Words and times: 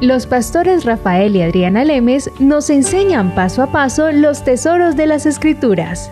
Los 0.00 0.26
pastores 0.26 0.84
Rafael 0.84 1.34
y 1.34 1.42
Adriana 1.42 1.84
Lemes 1.84 2.30
nos 2.38 2.70
enseñan 2.70 3.34
paso 3.34 3.64
a 3.64 3.72
paso 3.72 4.12
los 4.12 4.44
tesoros 4.44 4.94
de 4.94 5.08
las 5.08 5.26
escrituras. 5.26 6.08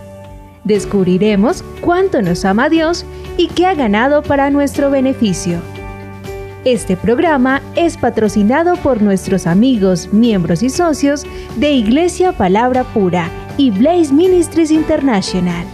Descubriremos 0.65 1.63
cuánto 1.83 2.21
nos 2.21 2.45
ama 2.45 2.69
Dios 2.69 3.07
y 3.37 3.47
qué 3.47 3.65
ha 3.65 3.75
ganado 3.75 4.25
para 4.25 4.51
nuestro 4.51 4.91
beneficio. 4.91 5.61
Este 6.65 6.97
programa 6.97 7.63
es 7.77 7.97
patrocinado 7.97 8.75
por 8.75 9.03
nuestros 9.03 9.47
amigos, 9.47 10.13
miembros 10.13 10.65
y 10.65 10.71
socios 10.71 11.25
de 11.55 11.71
Iglesia 11.71 12.33
Palabra 12.33 12.83
Pura 12.83 13.31
y 13.57 13.71
Blaze 13.71 14.13
Ministries 14.13 14.73
International. 14.73 15.65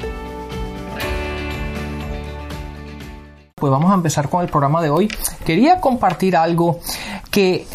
Pues 3.54 3.70
vamos 3.70 3.90
a 3.90 3.94
empezar 3.94 4.28
con 4.28 4.42
el 4.42 4.48
programa 4.48 4.82
de 4.82 4.90
hoy. 4.90 5.08
Quería 5.46 5.80
compartir 5.80 6.36
algo 6.36 6.80
que 7.32 7.66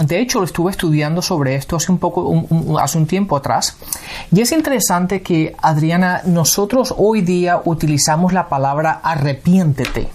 de 0.00 0.20
hecho 0.20 0.38
lo 0.38 0.46
estuve 0.46 0.70
estudiando 0.70 1.20
sobre 1.20 1.54
esto 1.54 1.76
hace 1.76 1.92
un 1.92 1.98
poco, 1.98 2.46
hace 2.80 2.96
un 2.96 3.06
tiempo 3.06 3.36
atrás. 3.36 3.76
Y 4.32 4.40
es 4.40 4.52
interesante 4.52 5.20
que, 5.20 5.54
Adriana, 5.60 6.22
nosotros 6.24 6.94
hoy 6.96 7.20
día 7.20 7.60
utilizamos 7.62 8.32
la 8.32 8.48
palabra 8.48 9.00
arrepiéntete 9.04 10.08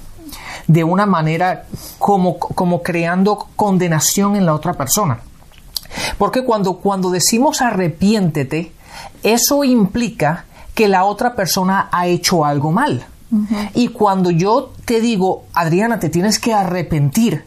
de 0.66 0.84
una 0.84 1.06
manera 1.06 1.66
como, 2.00 2.40
como 2.40 2.82
creando 2.82 3.48
condenación 3.56 4.36
en 4.36 4.48
la 4.48 4.56
otra 4.56 4.74
persona. 4.74 5.20
Porque 6.18 6.44
cuando, 6.44 6.78
cuando 6.78 7.12
decimos 7.12 7.62
arrepiéntete, 7.62 8.72
eso 9.22 9.64
implica 9.64 10.46
que 10.74 10.88
la 10.88 11.04
otra 11.04 11.36
persona 11.36 11.88
ha 11.92 12.08
hecho 12.08 12.44
algo 12.46 12.72
mal. 12.72 13.06
Y 13.76 13.90
cuando 13.90 14.32
yo 14.32 14.74
te 14.86 15.00
digo, 15.00 15.44
Adriana, 15.54 16.00
te 16.00 16.10
tienes 16.10 16.40
que 16.40 16.54
arrepentir, 16.54 17.46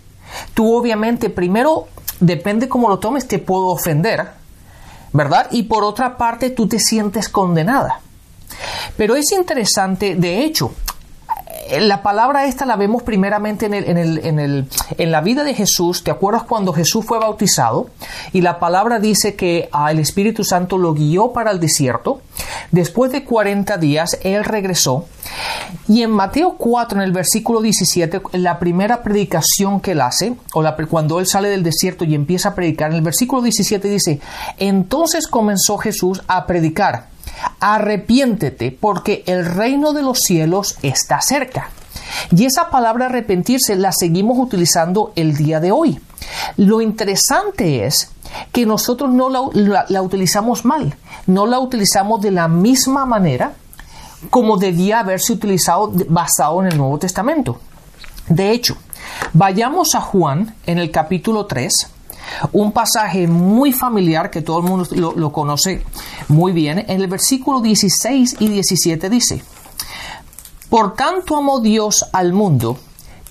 Tú 0.55 0.75
obviamente, 0.75 1.31
primero, 1.31 1.89
depende 2.21 2.69
cómo 2.69 2.89
lo 2.89 2.99
tomes, 2.99 3.27
te 3.29 3.39
puedo 3.39 3.69
ofender, 3.69 4.29
¿verdad? 5.13 5.49
Y 5.51 5.65
por 5.65 5.85
otra 5.85 6.17
parte, 6.17 6.51
tú 6.51 6.67
te 6.67 6.79
sientes 6.79 7.29
condenada. 7.29 8.01
Pero 8.97 9.17
es 9.17 9.33
interesante, 9.33 10.15
de 10.15 10.45
hecho, 10.45 10.73
la 11.81 12.03
palabra 12.03 12.47
esta 12.47 12.67
la 12.67 12.77
vemos 12.77 13.03
primeramente 13.03 13.67
en, 13.67 13.75
el, 13.75 13.89
en, 13.89 13.99
el, 13.99 14.19
en, 14.25 14.39
el, 14.39 14.69
en, 14.99 15.11
la 15.11 15.21
vida 15.21 15.45
de 15.45 15.55
Jesús. 15.55 16.05
¿Te 16.05 16.11
acuerdas 16.11 16.45
cuando 16.45 16.73
Jesús 16.73 17.05
fue 17.05 17.19
bautizado? 17.19 17.89
Y 18.33 18.41
la 18.41 18.59
palabra 18.59 18.99
dice 18.99 19.35
que 19.35 19.69
ah, 19.73 19.91
el 19.91 19.99
Espíritu 19.99 20.45
Santo 20.45 20.79
lo 20.79 20.95
guió 20.95 21.33
para 21.33 21.51
el 21.51 21.61
desierto. 21.61 22.21
Después 22.71 23.13
de 23.13 23.25
40 23.25 23.77
días, 23.79 24.19
Él 24.23 24.45
regresó. 24.45 25.07
Y 25.89 26.03
en 26.03 26.11
Mateo 26.11 26.57
4, 26.57 26.99
en 26.99 27.05
el 27.05 27.13
versículo 27.13 27.61
17, 27.61 28.23
la 28.33 28.59
primera 28.59 29.03
predicación 29.03 29.81
que 29.81 29.93
Él 29.93 30.01
hace, 30.01 30.35
o 30.53 30.65
cuando 30.89 31.21
Él 31.21 31.27
sale 31.27 31.49
del 31.49 31.63
desierto 31.63 32.05
y 32.05 32.15
empieza 32.15 32.51
a 32.51 32.55
predicar, 32.55 32.91
en 32.91 32.97
el 32.97 33.03
versículo 33.03 33.43
17 33.43 33.89
dice, 33.89 34.21
entonces 34.59 35.27
comenzó 35.27 35.79
Jesús 35.79 36.23
a 36.27 36.47
predicar 36.47 37.14
arrepiéntete 37.61 38.71
porque 38.73 39.25
el 39.27 39.45
reino 39.45 39.93
de 39.93 40.03
los 40.03 40.19
cielos 40.19 40.79
está 40.83 41.21
cerca. 41.21 41.71
Y 42.31 42.45
esa 42.45 42.71
palabra 42.71 43.07
arrepentirse 43.07 43.77
la 43.77 43.93
seguimos 43.93 44.39
utilizando 44.39 45.13
el 45.17 45.37
día 45.37 45.61
de 45.61 45.73
hoy. 45.73 46.01
Lo 46.57 46.81
interesante 46.81 47.85
es 47.87 48.11
que 48.53 48.67
nosotros 48.67 49.11
no 49.13 49.31
la, 49.31 50.03
utilizamos 50.03 50.65
mal, 50.65 50.97
no 51.27 51.47
la 51.47 51.59
utilizamos 51.59 52.21
de 52.21 52.31
la 52.31 52.49
misma 52.49 53.07
manera 53.07 53.53
como 54.31 54.57
debía 54.57 55.01
haberse 55.01 55.33
utilizado 55.33 55.93
basado 56.09 56.63
en 56.63 56.73
el 56.73 56.79
Nuevo 56.79 56.99
Testamento. 56.99 57.61
De 58.29 58.51
hecho, 58.51 58.77
vayamos 59.33 59.95
a 59.95 60.01
Juan 60.01 60.55
en 60.67 60.79
el 60.79 60.91
capítulo 60.91 61.47
3, 61.47 61.91
un 62.53 62.73
pasaje 62.73 63.27
muy 63.27 63.73
familiar 63.73 64.31
que 64.31 64.43
todo 64.43 64.59
el 64.59 64.65
mundo 64.65 64.89
lo, 65.17 65.33
conoce 65.33 65.83
muy 66.29 66.53
bien. 66.53 66.79
En 66.79 67.01
el 67.01 67.07
versículo 67.07 67.61
16 67.61 68.37
y 68.41 68.49
17 68.49 69.11
dice, 69.11 69.43
Por 70.69 70.95
tanto 70.95 71.37
amó 71.37 71.61
Dios 71.61 72.07
al 72.13 72.33
mundo 72.33 72.79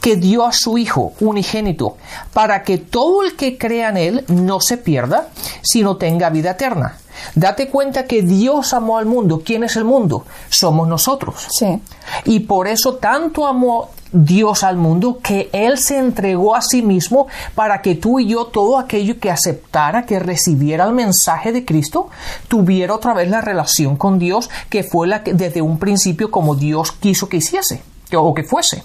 que 0.01 0.17
dio 0.17 0.45
a 0.45 0.51
su 0.51 0.77
Hijo 0.77 1.13
unigénito, 1.21 1.97
para 2.33 2.63
que 2.63 2.77
todo 2.77 3.23
el 3.23 3.35
que 3.37 3.57
crea 3.57 3.89
en 3.89 3.97
Él 3.97 4.25
no 4.27 4.59
se 4.59 4.77
pierda, 4.77 5.29
sino 5.61 5.95
tenga 5.95 6.29
vida 6.29 6.51
eterna. 6.51 6.97
Date 7.35 7.69
cuenta 7.69 8.05
que 8.05 8.21
Dios 8.21 8.73
amó 8.73 8.97
al 8.97 9.05
mundo. 9.05 9.41
¿Quién 9.45 9.63
es 9.63 9.75
el 9.75 9.85
mundo? 9.85 10.25
Somos 10.49 10.87
nosotros. 10.87 11.47
Sí. 11.49 11.79
Y 12.25 12.41
por 12.41 12.67
eso 12.67 12.95
tanto 12.95 13.47
amó 13.47 13.89
Dios 14.13 14.63
al 14.63 14.77
mundo 14.77 15.19
que 15.21 15.49
Él 15.51 15.79
se 15.79 15.97
entregó 15.97 16.55
a 16.55 16.61
sí 16.61 16.83
mismo 16.83 17.27
para 17.55 17.81
que 17.81 17.95
tú 17.95 18.19
y 18.19 18.27
yo, 18.27 18.45
todo 18.45 18.77
aquello 18.77 19.19
que 19.19 19.31
aceptara, 19.31 20.05
que 20.05 20.19
recibiera 20.19 20.85
el 20.85 20.93
mensaje 20.93 21.51
de 21.51 21.65
Cristo, 21.65 22.09
tuviera 22.47 22.93
otra 22.93 23.13
vez 23.13 23.29
la 23.29 23.41
relación 23.41 23.95
con 23.95 24.19
Dios 24.19 24.49
que 24.69 24.83
fue 24.83 25.07
la 25.07 25.23
que 25.23 25.33
desde 25.33 25.63
un 25.63 25.79
principio 25.79 26.29
como 26.29 26.55
Dios 26.55 26.91
quiso 26.91 27.27
que 27.27 27.37
hiciese 27.37 27.81
o 28.15 28.33
que 28.35 28.43
fuese. 28.43 28.83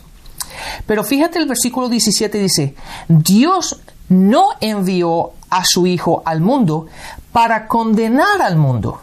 Pero 0.87 1.05
fíjate 1.05 1.39
el 1.39 1.47
versículo 1.47 1.89
17 1.89 2.39
dice, 2.39 2.75
Dios 3.09 3.81
no 4.09 4.49
envió 4.61 5.33
a 5.51 5.65
su 5.65 5.87
Hijo 5.87 6.23
al 6.25 6.41
mundo 6.41 6.87
para 7.33 7.67
condenar 7.67 8.43
al 8.43 8.57
mundo. 8.57 9.01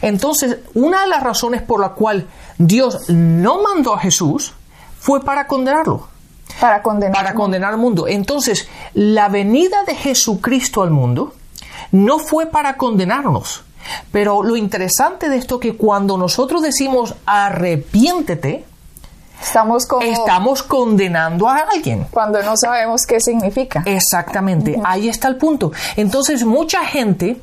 Entonces, 0.00 0.58
una 0.74 1.02
de 1.02 1.08
las 1.08 1.22
razones 1.22 1.62
por 1.62 1.80
la 1.80 1.90
cual 1.90 2.28
Dios 2.58 3.08
no 3.08 3.62
mandó 3.62 3.94
a 3.94 3.98
Jesús 3.98 4.52
fue 4.98 5.22
para 5.22 5.46
condenarlo. 5.46 6.08
Para 6.60 6.82
condenar. 6.82 7.14
Para 7.14 7.34
condenar 7.34 7.72
al 7.72 7.78
mundo. 7.78 8.06
Entonces, 8.06 8.68
la 8.94 9.28
venida 9.28 9.84
de 9.84 9.94
Jesucristo 9.94 10.82
al 10.82 10.90
mundo 10.90 11.34
no 11.90 12.18
fue 12.18 12.46
para 12.46 12.76
condenarnos. 12.76 13.64
Pero 14.12 14.42
lo 14.42 14.56
interesante 14.56 15.28
de 15.28 15.36
esto 15.36 15.56
es 15.56 15.60
que 15.60 15.76
cuando 15.76 16.16
nosotros 16.16 16.62
decimos 16.62 17.14
arrepiéntete, 17.26 18.64
Estamos, 19.42 19.86
estamos 20.02 20.62
condenando 20.62 21.48
a 21.48 21.66
alguien. 21.72 22.06
Cuando 22.10 22.42
no 22.42 22.56
sabemos 22.56 23.02
qué 23.06 23.20
significa. 23.20 23.82
Exactamente, 23.84 24.80
ahí 24.84 25.08
está 25.08 25.28
el 25.28 25.36
punto. 25.36 25.72
Entonces, 25.96 26.44
mucha 26.44 26.84
gente 26.84 27.36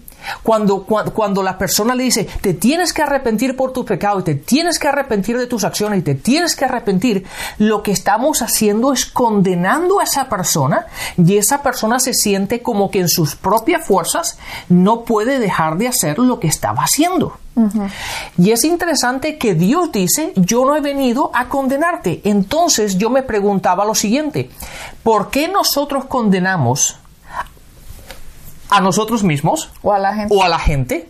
cuando, 0.44 0.84
cuando, 0.84 1.44
la 1.44 1.58
persona 1.58 1.96
le 1.96 2.04
dice, 2.04 2.28
te 2.42 2.54
tienes 2.54 2.94
que 2.94 3.02
arrepentir 3.02 3.56
por 3.56 3.72
tu 3.72 3.86
pecado 3.86 4.20
y 4.20 4.24
te 4.24 4.36
tienes 4.36 4.80
que 4.80 4.88
arrepentir 4.88 5.38
de 5.38 5.48
tus 5.48 5.64
acciones 5.64 6.00
y 6.00 6.02
te 6.04 6.16
tienes 6.16 6.56
que 6.56 6.66
arrepentir, 6.66 7.26
lo 7.58 7.84
que 7.84 7.92
estamos 7.92 8.42
haciendo 8.42 8.94
es 8.94 9.06
condenando 9.06 10.00
a 10.00 10.04
esa 10.04 10.30
persona 10.30 10.86
y 11.18 11.38
esa 11.38 11.62
persona 11.62 12.00
se 12.00 12.14
siente 12.14 12.62
como 12.62 12.92
que 12.92 13.00
en 13.00 13.10
sus 13.10 13.36
propias 13.36 13.86
fuerzas 13.86 14.38
no 14.68 15.04
puede 15.04 15.40
dejar 15.40 15.78
de 15.78 15.88
hacer 15.88 16.20
lo 16.20 16.40
que 16.40 16.48
estaba 16.48 16.84
haciendo. 16.84 17.38
Y 18.38 18.52
es 18.52 18.64
interesante 18.64 19.38
que 19.38 19.54
Dios 19.54 19.92
dice, 19.92 20.32
yo 20.36 20.64
no 20.66 20.76
he 20.76 20.82
venido 20.82 21.32
a 21.34 21.50
condenarte. 21.50 22.22
Entonces 22.24 22.98
yo 22.98 23.10
me 23.10 23.24
preguntaba 23.24 23.86
lo 23.86 23.96
siguiente, 23.96 24.50
¿por 25.04 25.30
qué 25.30 25.48
nosotros 25.48 26.06
condenamos 26.06 26.99
a 28.70 28.82
nosotros 28.82 29.24
mismos 29.24 29.72
o 29.82 29.94
a 29.94 30.00
la 30.00 30.14
gente. 30.14 30.36
O 30.36 30.44
a 30.44 30.50
la 30.50 30.60
gente 30.60 31.10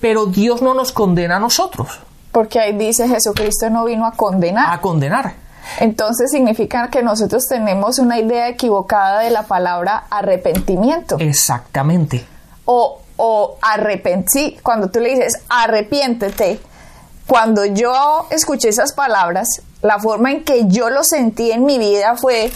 pero 0.00 0.26
Dios 0.26 0.62
no 0.62 0.74
nos 0.74 0.92
condena 0.92 1.36
a 1.36 1.40
nosotros. 1.40 2.00
Porque 2.30 2.60
ahí 2.60 2.72
dice 2.72 3.08
Jesucristo 3.08 3.68
no 3.70 3.84
vino 3.84 4.06
a 4.06 4.12
condenar. 4.12 4.72
A 4.72 4.80
condenar. 4.80 5.34
Entonces 5.78 6.30
significa 6.30 6.88
que 6.88 7.02
nosotros 7.02 7.46
tenemos 7.48 7.98
una 7.98 8.18
idea 8.18 8.48
equivocada 8.48 9.20
de 9.20 9.30
la 9.30 9.44
palabra 9.44 10.04
arrepentimiento. 10.10 11.16
Exactamente. 11.18 12.24
O, 12.64 13.00
o 13.16 13.56
arrepentir, 13.60 14.60
cuando 14.62 14.90
tú 14.90 15.00
le 15.00 15.10
dices 15.10 15.44
arrepiéntete, 15.48 16.60
cuando 17.26 17.64
yo 17.64 18.26
escuché 18.30 18.68
esas 18.68 18.92
palabras, 18.92 19.46
la 19.82 19.98
forma 19.98 20.32
en 20.32 20.44
que 20.44 20.66
yo 20.66 20.90
lo 20.90 21.04
sentí 21.04 21.52
en 21.52 21.64
mi 21.64 21.78
vida 21.78 22.16
fue 22.16 22.50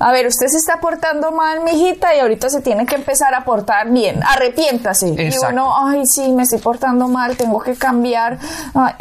a 0.00 0.12
ver, 0.12 0.26
usted 0.28 0.46
se 0.46 0.58
está 0.58 0.80
portando 0.80 1.32
mal, 1.32 1.64
mijita, 1.64 2.14
y 2.14 2.20
ahorita 2.20 2.48
se 2.48 2.60
tiene 2.60 2.86
que 2.86 2.94
empezar 2.94 3.34
a 3.34 3.44
portar 3.44 3.90
bien. 3.90 4.20
Arrepiéntase. 4.22 5.08
Y 5.08 5.30
uno, 5.50 5.74
ay, 5.76 6.06
sí, 6.06 6.32
me 6.32 6.44
estoy 6.44 6.60
portando 6.60 7.08
mal, 7.08 7.36
tengo 7.36 7.58
que 7.60 7.74
cambiar 7.74 8.38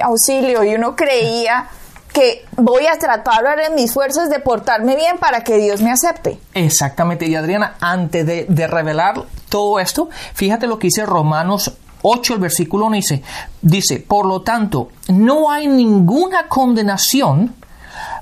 auxilio. 0.03 0.63
Y 0.63 0.73
uno 0.73 0.95
creía 0.95 1.67
que 2.11 2.45
voy 2.55 2.87
a 2.87 2.97
tratar 2.97 3.59
en 3.59 3.75
mis 3.75 3.93
fuerzas 3.93 4.29
de 4.31 4.39
portarme 4.39 4.95
bien 4.95 5.19
para 5.19 5.43
que 5.43 5.57
Dios 5.57 5.81
me 5.81 5.91
acepte. 5.91 6.39
Exactamente. 6.55 7.27
Y 7.27 7.35
Adriana, 7.35 7.75
antes 7.79 8.25
de, 8.25 8.45
de 8.49 8.67
revelar 8.67 9.23
todo 9.49 9.79
esto, 9.79 10.09
fíjate 10.33 10.65
lo 10.65 10.79
que 10.79 10.87
dice 10.87 11.05
Romanos 11.05 11.73
8, 12.01 12.33
el 12.33 12.39
versículo 12.39 12.87
1 12.87 12.95
dice, 12.95 13.21
dice, 13.61 13.99
por 13.99 14.25
lo 14.25 14.41
tanto, 14.41 14.89
no 15.09 15.51
hay 15.51 15.67
ninguna 15.67 16.47
condenación 16.47 17.53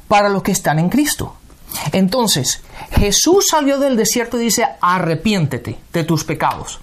para 0.10 0.28
los 0.28 0.44
que 0.44 0.52
están 0.52 0.80
en 0.80 0.90
Cristo 0.90 1.36
entonces, 1.92 2.62
Jesús 2.92 3.48
salió 3.50 3.80
del 3.80 3.98
desierto 3.98 4.40
y 4.40 4.46
dice, 4.46 4.66
arrepiéntete 4.82 5.78
de 5.94 6.04
tus 6.04 6.24
pecados. 6.24 6.80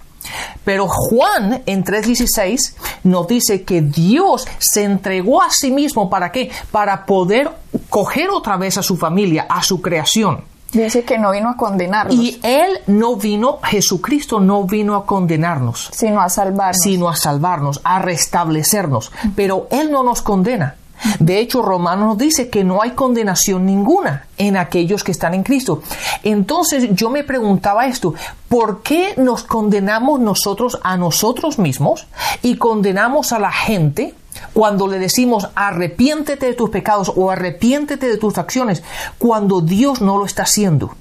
Pero 0.65 0.87
Juan 0.89 1.63
en 1.67 1.85
3.16 1.85 2.75
nos 3.05 3.27
dice 3.27 3.65
que 3.65 3.83
Dios 3.83 4.47
se 4.59 4.85
entregó 4.85 5.43
a 5.43 5.51
sí 5.51 5.73
mismo 5.73 6.09
para 6.09 6.31
qué? 6.31 6.51
Para 6.71 7.05
poder 7.07 7.51
coger 7.89 8.31
otra 8.31 8.57
vez 8.57 8.79
a 8.79 8.83
su 8.83 8.97
familia, 8.97 9.47
a 9.49 9.63
su 9.63 9.83
creación. 9.83 10.45
Dice 10.73 11.05
que 11.05 11.19
no 11.19 11.33
vino 11.33 11.51
a 11.51 11.57
condenarnos, 11.57 12.15
Y 12.15 12.41
Él 12.43 12.79
no 12.87 13.17
vino, 13.17 13.59
Jesucristo 13.63 14.41
no 14.41 14.65
vino 14.65 14.95
a 14.97 15.05
condenarnos, 15.05 15.91
sino 15.93 16.21
a 16.23 16.31
salvarnos. 16.31 16.79
sino 16.83 17.09
a 17.11 17.17
salvarnos, 17.17 17.81
a 17.85 17.99
restablecernos. 17.99 19.13
Pero 19.37 19.67
Él 19.71 19.91
no 19.91 20.03
nos 20.03 20.23
condena. 20.23 20.77
De 21.19 21.39
hecho, 21.39 21.63
Romanos 21.63 22.09
nos 22.09 22.19
dice 22.19 22.49
que 22.49 22.65
no 22.65 22.83
hay 22.83 22.93
condenación 22.93 23.67
ninguna 23.67 24.27
en 24.39 24.57
aquellos 24.57 25.05
que 25.05 25.13
están 25.13 25.35
en 25.35 25.43
Cristo. 25.43 25.83
Entonces 26.23 26.91
yo 26.93 27.11
me 27.11 27.25
preguntaba 27.25 27.87
esto, 27.87 28.15
¿por 28.49 28.83
qué 28.83 29.15
nos 29.17 29.43
condenamos 29.43 30.21
nosotros 30.21 30.79
a 30.83 30.97
nosotros 30.97 31.59
mismos 31.59 32.07
y 32.43 32.57
condenamos 32.57 33.33
a 33.33 33.39
la 33.39 33.53
gente 33.53 34.15
cuando 34.53 34.87
le 34.87 34.99
decimos 34.99 35.49
arrepiéntete 35.55 36.47
de 36.47 36.55
tus 36.55 36.71
pecados 36.71 37.13
o 37.15 37.31
arrepiéntete 37.31 38.07
de 38.07 38.17
tus 38.17 38.39
acciones 38.39 38.83
cuando 39.19 39.61
Dios 39.61 40.01
no 40.01 40.19
lo 40.19 40.27
está 40.27 40.45
haciendo? 40.45 40.95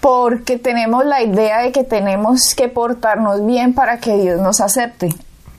Porque 0.00 0.58
tenemos 0.58 1.04
la 1.04 1.22
idea 1.22 1.60
de 1.60 1.72
que 1.72 1.82
tenemos 1.82 2.54
que 2.54 2.68
portarnos 2.68 3.44
bien 3.44 3.74
para 3.74 3.98
que 3.98 4.16
Dios 4.16 4.40
nos 4.40 4.60
acepte. 4.60 5.14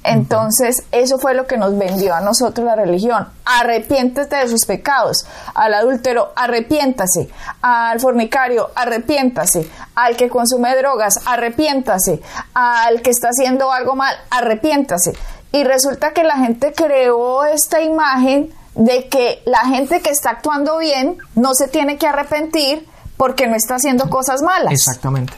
Entonces, 0.07 0.83
eso 0.91 1.17
fue 1.19 1.33
lo 1.33 1.47
que 1.47 1.57
nos 1.57 1.77
vendió 1.77 2.13
a 2.15 2.21
nosotros 2.21 2.65
la 2.65 2.75
religión. 2.75 3.27
Arrepiéntete 3.45 4.35
de 4.35 4.47
sus 4.47 4.65
pecados. 4.65 5.25
Al 5.53 5.73
adúltero, 5.73 6.31
arrepiéntase. 6.35 7.29
Al 7.61 7.99
fornicario, 7.99 8.69
arrepiéntase. 8.75 9.69
Al 9.95 10.15
que 10.15 10.29
consume 10.29 10.75
drogas, 10.75 11.19
arrepiéntase. 11.25 12.21
Al 12.53 13.01
que 13.01 13.09
está 13.09 13.29
haciendo 13.29 13.71
algo 13.71 13.95
mal, 13.95 14.15
arrepiéntase. 14.29 15.13
Y 15.51 15.63
resulta 15.63 16.13
que 16.13 16.23
la 16.23 16.37
gente 16.37 16.73
creó 16.73 17.45
esta 17.45 17.81
imagen 17.81 18.53
de 18.75 19.07
que 19.07 19.41
la 19.45 19.65
gente 19.65 20.01
que 20.01 20.11
está 20.11 20.31
actuando 20.31 20.77
bien 20.77 21.17
no 21.35 21.53
se 21.53 21.67
tiene 21.67 21.97
que 21.97 22.07
arrepentir 22.07 22.87
porque 23.17 23.47
no 23.47 23.55
está 23.55 23.75
haciendo 23.75 24.09
cosas 24.09 24.41
malas. 24.41 24.71
Exactamente. 24.71 25.33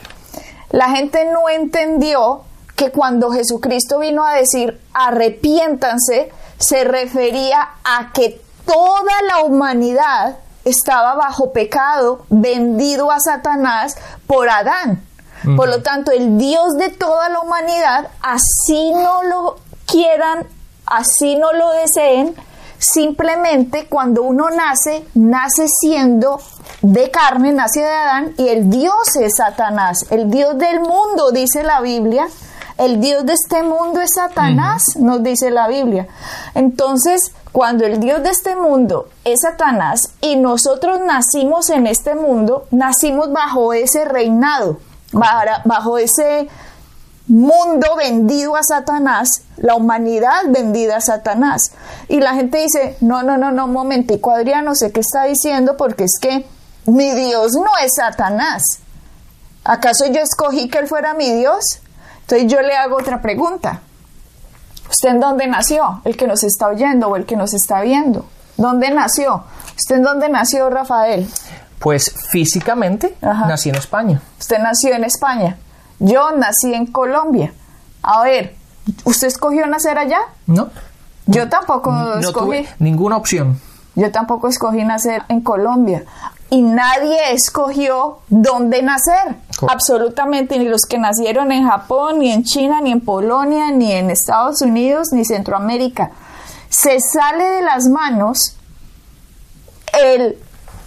La 0.70 0.90
gente 0.90 1.24
no 1.32 1.48
entendió 1.48 2.42
que 2.80 2.90
cuando 2.90 3.30
Jesucristo 3.30 3.98
vino 3.98 4.24
a 4.24 4.32
decir 4.32 4.80
arrepiéntanse, 4.94 6.32
se 6.56 6.84
refería 6.84 7.72
a 7.84 8.10
que 8.14 8.40
toda 8.64 9.20
la 9.28 9.44
humanidad 9.44 10.38
estaba 10.64 11.14
bajo 11.14 11.52
pecado, 11.52 12.24
vendido 12.30 13.10
a 13.10 13.20
Satanás 13.20 13.98
por 14.26 14.48
Adán. 14.48 15.04
Por 15.58 15.68
lo 15.68 15.82
tanto, 15.82 16.10
el 16.10 16.38
Dios 16.38 16.72
de 16.78 16.88
toda 16.88 17.28
la 17.28 17.40
humanidad, 17.40 18.08
así 18.22 18.92
no 18.92 19.24
lo 19.24 19.58
quieran, 19.84 20.46
así 20.86 21.36
no 21.36 21.52
lo 21.52 21.72
deseen, 21.72 22.34
simplemente 22.78 23.88
cuando 23.90 24.22
uno 24.22 24.48
nace, 24.48 25.04
nace 25.12 25.66
siendo 25.68 26.40
de 26.80 27.10
carne, 27.10 27.52
nace 27.52 27.80
de 27.80 27.90
Adán 27.90 28.34
y 28.38 28.48
el 28.48 28.70
Dios 28.70 29.16
es 29.20 29.36
Satanás, 29.36 30.06
el 30.08 30.30
Dios 30.30 30.56
del 30.56 30.80
mundo, 30.80 31.30
dice 31.30 31.62
la 31.62 31.82
Biblia. 31.82 32.26
El 32.80 32.98
Dios 32.98 33.26
de 33.26 33.34
este 33.34 33.62
mundo 33.62 34.00
es 34.00 34.14
Satanás, 34.14 34.82
nos 34.96 35.22
dice 35.22 35.50
la 35.50 35.68
Biblia. 35.68 36.08
Entonces, 36.54 37.30
cuando 37.52 37.84
el 37.84 38.00
Dios 38.00 38.22
de 38.22 38.30
este 38.30 38.56
mundo 38.56 39.10
es 39.22 39.42
Satanás 39.42 40.14
y 40.22 40.36
nosotros 40.36 40.98
nacimos 41.04 41.68
en 41.68 41.86
este 41.86 42.14
mundo, 42.14 42.66
nacimos 42.70 43.30
bajo 43.32 43.74
ese 43.74 44.06
reinado, 44.06 44.78
bajo, 45.12 45.46
bajo 45.66 45.98
ese 45.98 46.48
mundo 47.26 47.86
vendido 47.98 48.56
a 48.56 48.62
Satanás, 48.62 49.42
la 49.58 49.74
humanidad 49.74 50.40
vendida 50.48 50.96
a 50.96 51.00
Satanás. 51.02 51.72
Y 52.08 52.20
la 52.20 52.32
gente 52.32 52.62
dice, 52.62 52.96
no, 53.02 53.22
no, 53.22 53.36
no, 53.36 53.52
no, 53.52 53.66
un 53.66 53.74
momentico, 53.74 54.30
Adrián, 54.30 54.64
no 54.64 54.74
sé 54.74 54.90
qué 54.90 55.00
está 55.00 55.24
diciendo 55.24 55.76
porque 55.76 56.04
es 56.04 56.18
que 56.18 56.46
mi 56.86 57.10
Dios 57.12 57.52
no 57.52 57.76
es 57.84 57.92
Satanás. 57.96 58.78
¿Acaso 59.64 60.06
yo 60.06 60.22
escogí 60.22 60.70
que 60.70 60.78
él 60.78 60.88
fuera 60.88 61.12
mi 61.12 61.30
Dios? 61.30 61.82
Entonces 62.30 62.52
yo 62.52 62.62
le 62.62 62.76
hago 62.76 62.96
otra 62.96 63.20
pregunta. 63.20 63.80
¿Usted 64.88 65.08
en 65.08 65.20
dónde 65.20 65.48
nació? 65.48 66.00
El 66.04 66.16
que 66.16 66.28
nos 66.28 66.44
está 66.44 66.68
oyendo 66.68 67.08
o 67.08 67.16
el 67.16 67.26
que 67.26 67.34
nos 67.34 67.52
está 67.54 67.80
viendo. 67.80 68.24
¿Dónde 68.56 68.90
nació? 68.90 69.42
¿Usted 69.76 69.96
en 69.96 70.02
dónde 70.04 70.28
nació, 70.28 70.70
Rafael? 70.70 71.28
Pues 71.80 72.14
físicamente 72.30 73.16
Ajá. 73.20 73.46
nací 73.46 73.70
en 73.70 73.74
España. 73.74 74.20
Usted 74.38 74.58
nació 74.60 74.94
en 74.94 75.02
España. 75.02 75.56
Yo 75.98 76.30
nací 76.36 76.72
en 76.72 76.86
Colombia. 76.86 77.52
A 78.02 78.22
ver, 78.22 78.54
¿usted 79.02 79.26
escogió 79.26 79.66
nacer 79.66 79.98
allá? 79.98 80.20
¿No? 80.46 80.70
Yo 81.26 81.48
tampoco 81.48 81.90
No 81.90 82.18
escogí. 82.20 82.46
tuve 82.46 82.68
ninguna 82.78 83.16
opción. 83.16 83.60
Yo 83.96 84.12
tampoco 84.12 84.46
escogí 84.46 84.84
nacer 84.84 85.22
en 85.28 85.40
Colombia. 85.40 86.04
Y 86.50 86.62
nadie 86.62 87.32
escogió 87.32 88.18
dónde 88.28 88.82
nacer. 88.82 89.36
Absolutamente, 89.68 90.58
ni 90.58 90.66
los 90.66 90.82
que 90.82 90.98
nacieron 90.98 91.52
en 91.52 91.68
Japón, 91.68 92.18
ni 92.18 92.32
en 92.32 92.42
China, 92.42 92.80
ni 92.80 92.90
en 92.90 93.00
Polonia, 93.00 93.70
ni 93.70 93.92
en 93.92 94.10
Estados 94.10 94.60
Unidos, 94.62 95.08
ni 95.12 95.24
Centroamérica. 95.24 96.10
Se 96.68 96.98
sale 97.00 97.44
de 97.44 97.62
las 97.62 97.84
manos 97.86 98.56
el 100.02 100.38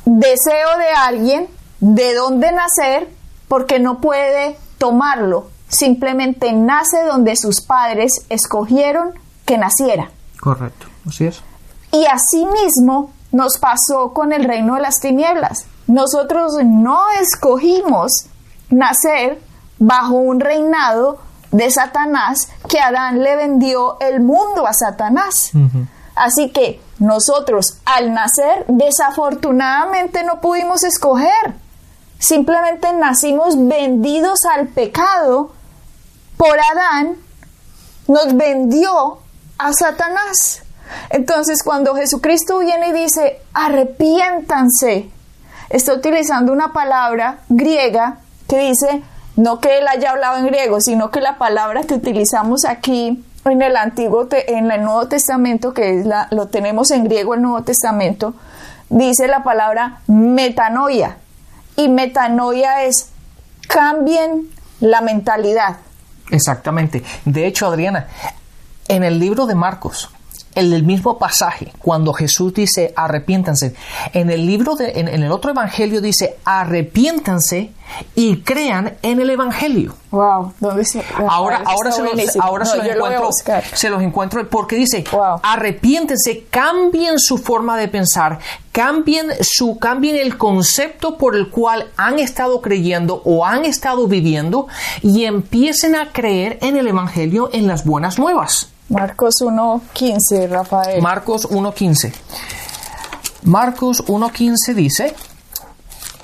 deseo 0.05 0.77
de 0.77 0.89
alguien 0.97 1.47
de 1.79 2.13
dónde 2.13 2.51
nacer 2.51 3.09
porque 3.47 3.79
no 3.79 4.01
puede 4.01 4.57
tomarlo. 4.77 5.47
Simplemente 5.69 6.51
nace 6.51 7.03
donde 7.03 7.35
sus 7.35 7.61
padres 7.61 8.25
escogieron 8.29 9.13
que 9.45 9.57
naciera. 9.57 10.11
Correcto. 10.39 10.87
Así 11.07 11.25
es. 11.25 11.41
Y 11.91 12.05
asimismo 12.05 13.12
nos 13.33 13.57
pasó 13.57 14.13
con 14.13 14.31
el 14.31 14.45
reino 14.45 14.75
de 14.75 14.81
las 14.81 14.99
tinieblas. 14.99 15.65
Nosotros 15.87 16.53
no 16.63 17.01
escogimos 17.19 18.27
nacer 18.69 19.41
bajo 19.79 20.13
un 20.13 20.39
reinado 20.39 21.19
de 21.51 21.69
Satanás 21.69 22.47
que 22.69 22.79
Adán 22.79 23.21
le 23.21 23.35
vendió 23.35 23.99
el 23.99 24.21
mundo 24.21 24.65
a 24.65 24.73
Satanás. 24.73 25.51
Así 26.15 26.51
que 26.51 26.79
nosotros 26.99 27.77
al 27.85 28.13
nacer 28.13 28.65
desafortunadamente 28.67 30.23
no 30.23 30.39
pudimos 30.39 30.83
escoger. 30.83 31.55
Simplemente 32.19 32.93
nacimos 32.93 33.55
vendidos 33.57 34.45
al 34.45 34.67
pecado 34.67 35.51
por 36.37 36.57
Adán, 36.59 37.17
nos 38.07 38.35
vendió 38.35 39.19
a 39.57 39.73
Satanás. 39.73 40.62
Entonces, 41.09 41.63
cuando 41.63 41.95
Jesucristo 41.95 42.59
viene 42.59 42.89
y 42.89 42.93
dice, 42.93 43.41
arrepiéntanse, 43.53 45.09
está 45.69 45.93
utilizando 45.93 46.51
una 46.51 46.73
palabra 46.73 47.39
griega 47.49 48.19
que 48.47 48.59
dice, 48.59 49.03
no 49.35 49.59
que 49.59 49.79
él 49.79 49.87
haya 49.87 50.11
hablado 50.11 50.37
en 50.37 50.47
griego, 50.47 50.79
sino 50.81 51.11
que 51.11 51.21
la 51.21 51.37
palabra 51.37 51.83
que 51.83 51.95
utilizamos 51.95 52.65
aquí 52.65 53.23
en 53.45 53.61
el 53.61 53.75
Antiguo, 53.75 54.27
en 54.31 54.71
el 54.71 54.83
Nuevo 54.83 55.07
Testamento, 55.07 55.73
que 55.73 55.99
es 55.99 56.05
la, 56.05 56.27
lo 56.31 56.47
tenemos 56.47 56.91
en 56.91 57.03
griego 57.03 57.33
el 57.33 57.41
Nuevo 57.41 57.63
Testamento, 57.63 58.35
dice 58.89 59.27
la 59.27 59.43
palabra 59.43 60.01
metanoia. 60.07 61.17
Y 61.75 61.89
metanoia 61.89 62.83
es 62.83 63.09
cambien 63.67 64.49
la 64.79 65.01
mentalidad. 65.01 65.77
Exactamente. 66.29 67.03
De 67.25 67.47
hecho, 67.47 67.67
Adriana, 67.67 68.07
en 68.87 69.03
el 69.03 69.19
libro 69.19 69.45
de 69.45 69.55
Marcos, 69.55 70.09
en 70.55 70.73
el 70.73 70.83
mismo 70.83 71.17
pasaje, 71.17 71.73
cuando 71.79 72.13
Jesús 72.13 72.53
dice 72.53 72.93
arrepiéntanse, 72.95 73.75
en 74.13 74.29
el 74.29 74.45
libro 74.45 74.75
de, 74.75 74.91
en, 74.99 75.07
en 75.07 75.23
el 75.23 75.31
otro 75.31 75.51
evangelio 75.51 76.01
dice 76.01 76.37
arrepiéntanse 76.45 77.71
y 78.15 78.37
crean 78.37 78.97
en 79.01 79.19
el 79.19 79.29
evangelio. 79.29 79.95
Wow, 80.11 80.53
¿dónde 80.59 80.85
se, 80.85 81.03
Ahora, 81.27 81.63
ahora, 81.65 81.91
se 81.91 82.03
los, 82.03 82.35
ahora 82.37 82.65
No, 82.65 82.71
se 82.71 82.77
los 82.77 82.85
lo 82.85 82.93
encuentro, 82.93 83.29
se 83.73 83.89
los 83.89 84.01
encuentro 84.01 84.47
porque 84.49 84.75
dice, 84.75 85.03
Wow. 85.11 85.39
arrepiéntense, 85.43 86.45
cambien 86.49 87.19
su 87.19 87.37
forma 87.37 87.77
de 87.77 87.87
pensar, 87.87 88.39
cambien 88.71 89.27
su, 89.41 89.77
cambien 89.79 90.15
el 90.15 90.37
concepto 90.37 91.17
por 91.17 91.35
el 91.35 91.49
cual 91.49 91.89
han 91.97 92.19
estado 92.19 92.61
creyendo 92.61 93.21
o 93.25 93.45
han 93.45 93.65
estado 93.65 94.07
viviendo 94.07 94.67
y 95.01 95.25
empiecen 95.25 95.95
a 95.95 96.11
creer 96.11 96.59
en 96.61 96.77
el 96.77 96.87
evangelio, 96.87 97.49
en 97.53 97.67
las 97.67 97.85
buenas 97.85 98.19
nuevas. 98.19 98.72
Marcos 98.89 99.35
1.15, 99.41 100.49
Rafael. 100.49 101.01
Marcos 101.01 101.49
1.15. 101.49 102.13
Marcos 103.43 104.05
1.15 104.05 104.73
dice, 104.73 105.15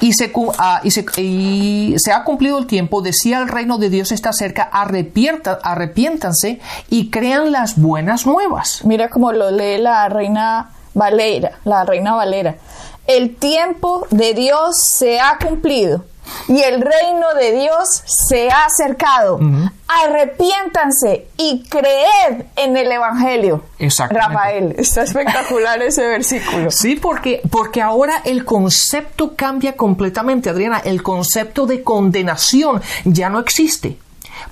y 0.01 0.13
se, 0.13 0.31
cu- 0.31 0.53
ah, 0.57 0.79
y, 0.83 0.91
se, 0.91 1.05
y 1.17 1.95
se 1.97 2.13
ha 2.13 2.23
cumplido 2.23 2.57
el 2.59 2.67
tiempo, 2.67 3.01
decía 3.01 3.39
el 3.39 3.49
reino 3.49 3.77
de 3.77 3.89
Dios 3.89 4.11
está 4.13 4.31
cerca, 4.31 4.69
arrepienta- 4.71 5.59
arrepiéntanse 5.61 6.61
y 6.89 7.09
crean 7.09 7.51
las 7.51 7.77
buenas 7.77 8.25
nuevas. 8.25 8.81
Mira 8.85 9.09
cómo 9.09 9.31
lo 9.33 9.51
lee 9.51 9.77
la 9.79 10.07
reina 10.07 10.71
Valera, 10.93 11.59
la 11.65 11.83
reina 11.83 12.13
Valera. 12.15 12.55
El 13.07 13.35
tiempo 13.35 14.05
de 14.11 14.33
Dios 14.33 14.75
se 14.97 15.19
ha 15.19 15.37
cumplido. 15.45 16.05
Y 16.47 16.61
el 16.61 16.81
reino 16.81 17.33
de 17.39 17.53
Dios 17.53 18.03
se 18.05 18.49
ha 18.49 18.65
acercado. 18.65 19.39
Arrepiéntanse 19.87 21.27
y 21.37 21.63
creed 21.67 22.45
en 22.55 22.77
el 22.77 22.91
Evangelio. 22.91 23.63
Exactamente. 23.79 24.27
Rafael, 24.27 24.75
está 24.77 25.03
espectacular 25.03 25.81
ese 25.81 26.05
versículo. 26.07 26.71
Sí, 26.71 26.95
porque, 26.95 27.41
porque 27.49 27.81
ahora 27.81 28.21
el 28.25 28.45
concepto 28.45 29.35
cambia 29.35 29.75
completamente, 29.75 30.49
Adriana. 30.49 30.81
El 30.83 31.01
concepto 31.01 31.65
de 31.65 31.83
condenación 31.83 32.81
ya 33.05 33.29
no 33.29 33.39
existe. 33.39 33.97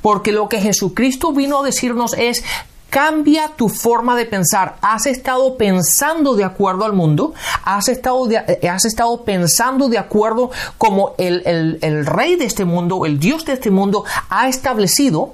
Porque 0.02 0.32
lo 0.32 0.50
que 0.50 0.60
Jesucristo 0.60 1.32
vino 1.32 1.62
a 1.62 1.64
decirnos 1.64 2.14
es, 2.18 2.44
cambia 2.90 3.50
tu 3.56 3.70
forma 3.70 4.16
de 4.16 4.26
pensar. 4.26 4.78
Has 4.82 5.06
estado 5.06 5.58
pensando 5.58 6.36
de 6.36 6.44
acuerdo 6.44 6.86
al 6.86 6.94
mundo, 6.94 7.34
has 7.64 7.88
estado, 7.90 8.30
eh, 8.30 8.70
has 8.70 8.86
estado 8.86 9.24
pensando 9.24 9.90
de 9.90 9.98
acuerdo 9.98 10.52
como 10.78 11.14
el, 11.18 11.78
el 11.82 12.06
rey 12.06 12.36
de 12.36 12.46
este 12.46 12.66
mundo, 12.66 13.06
el 13.06 13.20
Dios 13.20 13.46
de 13.46 13.54
este 13.54 13.72
mundo 13.72 14.06
ha 14.30 14.48
establecido, 14.48 15.34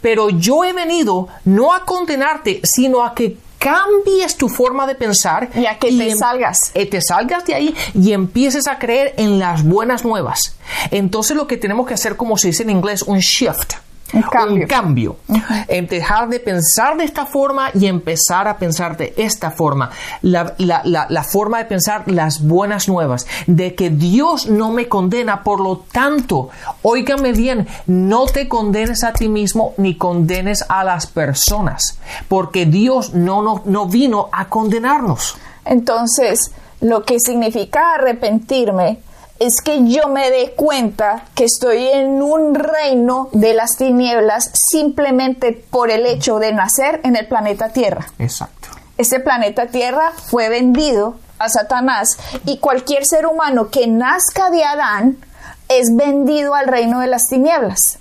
pero 0.00 0.30
yo 0.30 0.64
he 0.64 0.72
venido 0.72 1.28
no 1.44 1.74
a 1.74 1.84
condenarte, 1.84 2.60
sino 2.64 3.04
a 3.04 3.14
que 3.14 3.36
cambies 3.58 4.36
tu 4.36 4.48
forma 4.48 4.86
de 4.86 4.94
pensar 4.94 5.50
y 5.54 5.66
a 5.66 5.78
que 5.78 5.88
te 5.88 6.10
em- 6.10 6.16
salgas. 6.18 6.70
Eh, 6.74 6.86
te 6.86 7.00
salgas 7.02 7.44
de 7.44 7.54
ahí 7.54 7.74
y 7.94 8.12
empieces 8.12 8.68
a 8.68 8.78
creer 8.78 9.14
en 9.16 9.38
las 9.38 9.64
buenas 9.64 10.04
nuevas. 10.04 10.56
Entonces 10.90 11.36
lo 11.36 11.46
que 11.46 11.56
tenemos 11.56 11.86
que 11.86 11.94
hacer, 11.94 12.16
como 12.16 12.38
se 12.38 12.48
dice 12.48 12.62
en 12.62 12.70
inglés, 12.70 13.02
un 13.02 13.18
shift 13.18 13.74
un 14.12 14.22
cambio. 14.22 14.62
Un 14.62 14.68
cambio. 14.68 15.16
En 15.68 15.86
dejar 15.86 16.28
de 16.28 16.40
pensar 16.40 16.96
de 16.96 17.04
esta 17.04 17.26
forma 17.26 17.70
y 17.74 17.86
empezar 17.86 18.48
a 18.48 18.56
pensar 18.56 18.96
de 18.96 19.12
esta 19.16 19.50
forma. 19.50 19.90
La, 20.22 20.54
la, 20.58 20.82
la, 20.84 21.22
forma 21.22 21.58
de 21.58 21.66
pensar 21.66 22.04
las 22.06 22.42
buenas 22.42 22.88
nuevas, 22.88 23.26
de 23.46 23.74
que 23.74 23.90
Dios 23.90 24.46
no 24.46 24.70
me 24.70 24.88
condena, 24.88 25.42
por 25.42 25.60
lo 25.60 25.78
tanto, 25.92 26.48
óigame 26.82 27.32
bien, 27.32 27.66
no 27.86 28.26
te 28.26 28.48
condenes 28.48 29.04
a 29.04 29.12
ti 29.12 29.28
mismo 29.28 29.74
ni 29.76 29.96
condenes 29.96 30.64
a 30.68 30.84
las 30.84 31.06
personas, 31.06 31.98
porque 32.28 32.64
Dios 32.64 33.12
no, 33.14 33.42
no, 33.42 33.62
no 33.66 33.86
vino 33.86 34.28
a 34.32 34.46
condenarnos. 34.46 35.36
Entonces, 35.64 36.50
lo 36.80 37.04
que 37.04 37.18
significa 37.18 37.94
arrepentirme 37.94 39.00
es 39.38 39.60
que 39.62 39.88
yo 39.88 40.08
me 40.08 40.30
dé 40.30 40.52
cuenta 40.56 41.24
que 41.34 41.44
estoy 41.44 41.86
en 41.88 42.22
un 42.22 42.54
reino 42.54 43.28
de 43.32 43.54
las 43.54 43.76
tinieblas 43.76 44.50
simplemente 44.70 45.52
por 45.70 45.90
el 45.90 46.06
hecho 46.06 46.38
de 46.38 46.52
nacer 46.52 47.00
en 47.04 47.16
el 47.16 47.26
planeta 47.28 47.68
Tierra. 47.68 48.06
Exacto. 48.18 48.68
Este 48.96 49.20
planeta 49.20 49.66
Tierra 49.66 50.12
fue 50.12 50.48
vendido 50.48 51.16
a 51.38 51.48
Satanás 51.48 52.18
y 52.46 52.58
cualquier 52.58 53.06
ser 53.06 53.26
humano 53.26 53.70
que 53.70 53.86
nazca 53.86 54.50
de 54.50 54.64
Adán 54.64 55.18
es 55.68 55.94
vendido 55.94 56.54
al 56.54 56.66
reino 56.66 56.98
de 57.00 57.06
las 57.06 57.28
tinieblas. 57.28 57.98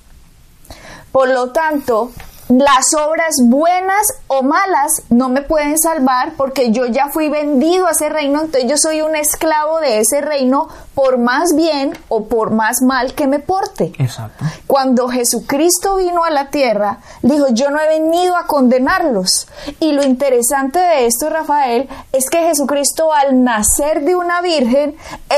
Por 1.12 1.30
lo 1.30 1.52
tanto, 1.52 2.12
las 2.50 2.94
obras 2.94 3.36
buenas 3.44 4.08
o 4.28 4.42
malas 4.42 5.04
no 5.10 5.30
me 5.30 5.42
pueden 5.42 5.78
salvar 5.78 6.34
porque 6.38 6.72
yo 6.72 6.86
ya 6.86 7.10
fui 7.10 7.30
vendido 7.30 7.88
a 7.88 7.92
ese 7.92 8.10
reino, 8.10 8.42
entonces 8.42 8.70
yo 8.70 8.78
soy 8.78 9.02
un 9.02 9.16
esclavo 9.16 9.80
de 9.80 10.00
ese 10.00 10.22
reino 10.22 10.70
por 10.98 11.20
más 11.20 11.54
bien 11.56 11.96
o 12.10 12.26
por 12.26 12.50
más 12.50 12.82
mal 12.82 13.14
que 13.14 13.28
me 13.28 13.38
porte. 13.38 13.94
Exacto. 14.00 14.44
Cuando 14.66 15.08
Jesucristo 15.08 15.98
vino 15.98 16.24
a 16.24 16.32
la 16.32 16.50
tierra, 16.50 16.98
dijo, 17.22 17.50
yo 17.52 17.70
no 17.70 17.80
he 17.80 17.88
venido 17.88 18.36
a 18.36 18.48
condenarlos. 18.48 19.48
Y 19.80 19.92
lo 19.92 20.02
interesante 20.02 20.80
de 20.80 21.06
esto, 21.06 21.30
Rafael, 21.30 21.88
es 22.14 22.32
que 22.32 22.40
Jesucristo 22.40 23.14
al 23.14 23.44
nacer 23.44 24.06
de 24.06 24.16
una 24.16 24.42
virgen, 24.42 24.96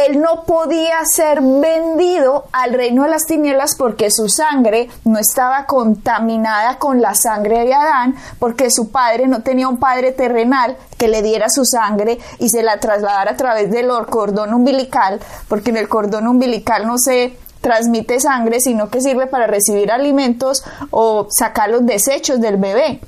él 0.08 0.22
no 0.22 0.46
podía 0.46 1.04
ser 1.04 1.42
vendido 1.42 2.46
al 2.54 2.72
reino 2.74 3.04
de 3.04 3.10
las 3.10 3.26
tinieblas 3.26 3.76
porque 3.76 4.12
su 4.12 4.30
sangre 4.30 4.88
no 5.04 5.20
estaba 5.20 5.66
contaminada 5.66 6.78
con 6.78 7.02
la 7.02 7.16
sangre 7.16 7.66
de 7.66 7.74
Adán, 7.74 8.16
porque 8.40 8.72
su 8.72 8.92
padre 8.92 9.28
no 9.28 9.42
tenía 9.42 9.68
un 9.68 9.78
padre 9.78 10.14
terrenal 10.14 10.78
que 10.98 11.08
le 11.08 11.22
diera 11.22 11.50
su 11.50 11.66
sangre 11.66 12.20
y 12.40 12.50
se 12.50 12.62
la 12.62 12.80
trasladara 12.80 13.32
a 13.32 13.38
través 13.38 13.72
del 13.72 13.90
cordón 14.10 14.54
umbilical, 14.54 15.20
porque 15.50 15.72
en 15.72 15.78
el 15.78 15.90
cordón 15.90 16.28
umbilical 16.28 16.88
no 16.88 16.98
se 16.98 17.38
transmite 17.60 18.22
sangre, 18.22 18.62
sino 18.62 18.90
que 18.90 19.02
sirve 19.02 19.28
para 19.28 19.48
recibir 19.48 19.92
alimentos 19.92 20.64
o 20.92 21.28
sacar 21.30 21.70
los 21.70 21.86
desechos 21.86 22.40
del 22.40 22.56
bebé. 22.56 23.02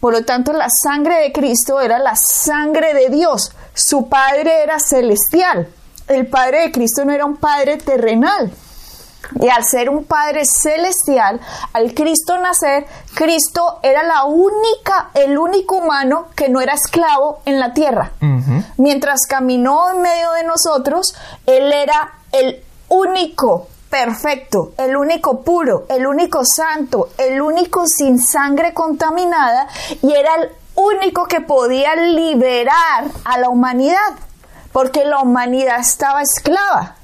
Por 0.00 0.12
lo 0.12 0.24
tanto, 0.24 0.52
la 0.52 0.68
sangre 0.68 1.20
de 1.20 1.32
Cristo 1.32 1.80
era 1.80 1.98
la 1.98 2.14
sangre 2.14 2.92
de 2.92 3.08
Dios. 3.08 3.52
Su 3.72 4.08
Padre 4.08 4.62
era 4.62 4.78
celestial. 4.78 5.68
El 6.06 6.26
Padre 6.26 6.64
de 6.64 6.72
Cristo 6.72 7.04
no 7.06 7.12
era 7.12 7.24
un 7.24 7.36
Padre 7.36 7.78
terrenal. 7.78 8.52
Y 9.40 9.48
al 9.48 9.64
ser 9.64 9.90
un 9.90 10.04
Padre 10.04 10.42
celestial, 10.44 11.40
al 11.72 11.94
Cristo 11.94 12.38
nacer, 12.38 12.86
Cristo 13.14 13.80
era 13.82 14.02
la 14.02 14.24
única, 14.24 15.10
el 15.14 15.38
único 15.38 15.76
humano 15.76 16.28
que 16.34 16.48
no 16.48 16.60
era 16.60 16.74
esclavo 16.74 17.40
en 17.44 17.58
la 17.58 17.72
tierra. 17.72 18.12
Mientras 18.76 19.26
caminó 19.28 19.90
en 19.92 20.02
medio 20.02 20.32
de 20.32 20.44
nosotros, 20.44 21.14
Él 21.46 21.72
era 21.72 22.12
el 22.32 22.62
único 22.88 23.68
perfecto, 23.90 24.72
el 24.76 24.96
único 24.96 25.42
puro, 25.42 25.86
el 25.88 26.06
único 26.06 26.42
santo, 26.44 27.10
el 27.16 27.40
único 27.40 27.84
sin 27.86 28.18
sangre 28.18 28.74
contaminada 28.74 29.68
y 30.02 30.12
era 30.12 30.34
el 30.34 30.50
único 30.74 31.26
que 31.26 31.40
podía 31.40 31.94
liberar 31.94 33.04
a 33.24 33.38
la 33.38 33.48
humanidad, 33.48 34.14
porque 34.72 35.04
la 35.04 35.20
humanidad 35.20 35.78
estaba 35.78 36.22
esclava. 36.22 36.96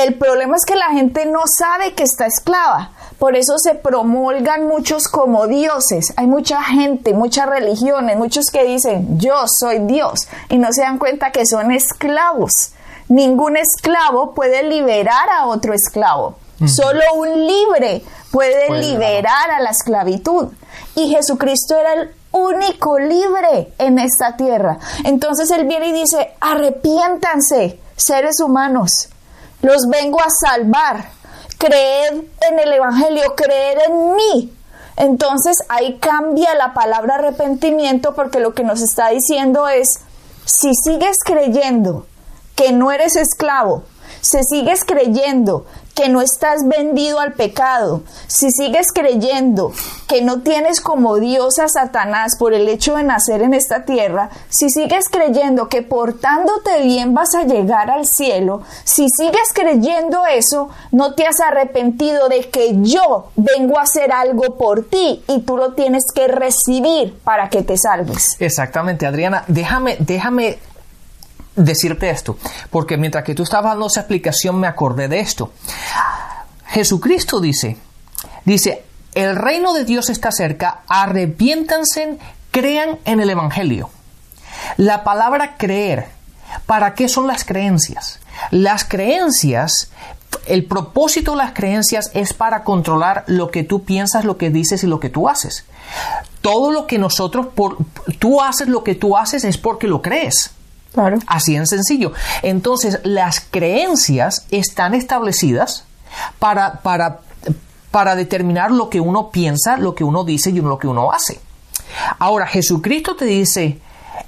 El 0.00 0.14
problema 0.14 0.56
es 0.56 0.64
que 0.64 0.76
la 0.76 0.92
gente 0.92 1.26
no 1.26 1.40
sabe 1.46 1.92
que 1.92 2.04
está 2.04 2.24
esclava. 2.24 2.92
Por 3.18 3.36
eso 3.36 3.58
se 3.58 3.74
promulgan 3.74 4.66
muchos 4.66 5.08
como 5.08 5.46
dioses. 5.46 6.14
Hay 6.16 6.26
mucha 6.26 6.62
gente, 6.62 7.12
muchas 7.12 7.46
religiones, 7.46 8.16
muchos 8.16 8.46
que 8.50 8.64
dicen 8.64 9.20
yo 9.20 9.44
soy 9.46 9.80
Dios 9.80 10.26
y 10.48 10.56
no 10.56 10.72
se 10.72 10.80
dan 10.80 10.96
cuenta 10.96 11.32
que 11.32 11.44
son 11.44 11.70
esclavos. 11.70 12.72
Ningún 13.08 13.58
esclavo 13.58 14.32
puede 14.32 14.62
liberar 14.62 15.28
a 15.38 15.48
otro 15.48 15.74
esclavo. 15.74 16.36
Solo 16.66 17.02
un 17.16 17.46
libre 17.46 18.02
puede, 18.30 18.70
liberar 18.80 19.50
a 19.50 19.60
la 19.60 19.68
esclavitud. 19.68 20.48
Y 20.94 21.10
Jesucristo 21.10 21.76
era 21.76 21.92
el 21.92 22.10
único 22.32 22.98
libre 22.98 23.74
en 23.76 23.98
esta 23.98 24.34
tierra. 24.38 24.78
Entonces 25.04 25.50
Él 25.50 25.66
viene 25.66 25.88
y 25.88 25.92
dice, 25.92 26.32
arrepiéntanse, 26.40 27.78
seres 27.96 28.40
humanos 28.40 29.09
los 29.62 29.86
vengo 29.88 30.20
a 30.20 30.30
salvar. 30.30 31.10
Creed 31.58 32.24
en 32.48 32.58
el 32.58 32.72
Evangelio, 32.72 33.34
creed 33.36 33.78
en 33.86 34.16
mí. 34.16 34.56
Entonces 34.96 35.56
ahí 35.68 35.98
cambia 35.98 36.54
la 36.54 36.74
palabra 36.74 37.16
arrepentimiento 37.16 38.14
porque 38.14 38.40
lo 38.40 38.54
que 38.54 38.64
nos 38.64 38.82
está 38.82 39.08
diciendo 39.08 39.68
es, 39.68 40.00
si 40.44 40.74
sigues 40.74 41.18
creyendo 41.24 42.06
que 42.54 42.72
no 42.72 42.92
eres 42.92 43.16
esclavo, 43.16 43.84
si 44.20 44.42
sigues 44.42 44.84
creyendo 44.84 45.66
que 46.00 46.08
no 46.08 46.22
estás 46.22 46.66
vendido 46.66 47.20
al 47.20 47.34
pecado, 47.34 48.02
si 48.26 48.50
sigues 48.50 48.86
creyendo 48.90 49.70
que 50.08 50.22
no 50.22 50.40
tienes 50.40 50.80
como 50.80 51.16
Dios 51.16 51.58
a 51.58 51.68
Satanás 51.68 52.36
por 52.38 52.54
el 52.54 52.68
hecho 52.70 52.96
de 52.96 53.02
nacer 53.02 53.42
en 53.42 53.52
esta 53.52 53.84
tierra, 53.84 54.30
si 54.48 54.70
sigues 54.70 55.10
creyendo 55.10 55.68
que 55.68 55.82
portándote 55.82 56.82
bien 56.84 57.12
vas 57.12 57.34
a 57.34 57.42
llegar 57.42 57.90
al 57.90 58.06
cielo, 58.06 58.62
si 58.84 59.08
sigues 59.14 59.52
creyendo 59.52 60.24
eso, 60.24 60.70
no 60.90 61.12
te 61.14 61.26
has 61.26 61.38
arrepentido 61.40 62.30
de 62.30 62.48
que 62.48 62.80
yo 62.80 63.26
vengo 63.36 63.78
a 63.78 63.82
hacer 63.82 64.10
algo 64.10 64.56
por 64.56 64.88
ti 64.88 65.22
y 65.28 65.42
tú 65.42 65.58
lo 65.58 65.74
tienes 65.74 66.04
que 66.14 66.28
recibir 66.28 67.14
para 67.24 67.50
que 67.50 67.62
te 67.62 67.76
salves. 67.76 68.36
Exactamente, 68.40 69.04
Adriana, 69.04 69.44
déjame, 69.48 69.98
déjame 70.00 70.58
decirte 71.56 72.10
esto, 72.10 72.36
porque 72.70 72.96
mientras 72.96 73.24
que 73.24 73.34
tú 73.34 73.42
estabas 73.42 73.72
dando 73.72 73.86
esa 73.86 74.00
explicación 74.00 74.58
me 74.58 74.66
acordé 74.66 75.08
de 75.08 75.20
esto. 75.20 75.52
Jesucristo 76.68 77.40
dice, 77.40 77.76
dice, 78.44 78.84
el 79.14 79.36
reino 79.36 79.72
de 79.72 79.84
Dios 79.84 80.08
está 80.08 80.30
cerca, 80.30 80.82
arrepiéntanse, 80.86 82.18
crean 82.50 82.98
en 83.04 83.20
el 83.20 83.30
Evangelio. 83.30 83.90
La 84.76 85.02
palabra 85.02 85.56
creer, 85.56 86.08
¿para 86.66 86.94
qué 86.94 87.08
son 87.08 87.26
las 87.26 87.44
creencias? 87.44 88.20
Las 88.50 88.84
creencias, 88.84 89.90
el 90.46 90.64
propósito 90.64 91.32
de 91.32 91.38
las 91.38 91.52
creencias 91.52 92.10
es 92.14 92.32
para 92.32 92.62
controlar 92.62 93.24
lo 93.26 93.50
que 93.50 93.64
tú 93.64 93.84
piensas, 93.84 94.24
lo 94.24 94.36
que 94.36 94.50
dices 94.50 94.84
y 94.84 94.86
lo 94.86 95.00
que 95.00 95.10
tú 95.10 95.28
haces. 95.28 95.64
Todo 96.40 96.70
lo 96.70 96.86
que 96.86 96.98
nosotros, 96.98 97.48
por, 97.48 97.78
tú 98.18 98.40
haces 98.40 98.68
lo 98.68 98.84
que 98.84 98.94
tú 98.94 99.16
haces 99.16 99.44
es 99.44 99.58
porque 99.58 99.88
lo 99.88 100.02
crees. 100.02 100.52
Así 101.26 101.56
en 101.56 101.66
sencillo. 101.66 102.12
Entonces, 102.42 103.00
las 103.04 103.40
creencias 103.40 104.46
están 104.50 104.94
establecidas 104.94 105.84
para, 106.38 106.80
para, 106.80 107.20
para 107.90 108.16
determinar 108.16 108.70
lo 108.70 108.90
que 108.90 109.00
uno 109.00 109.30
piensa, 109.30 109.76
lo 109.76 109.94
que 109.94 110.04
uno 110.04 110.24
dice 110.24 110.50
y 110.50 110.60
lo 110.60 110.78
que 110.78 110.88
uno 110.88 111.12
hace. 111.12 111.40
Ahora, 112.18 112.46
Jesucristo 112.46 113.16
te 113.16 113.24
dice, 113.24 113.78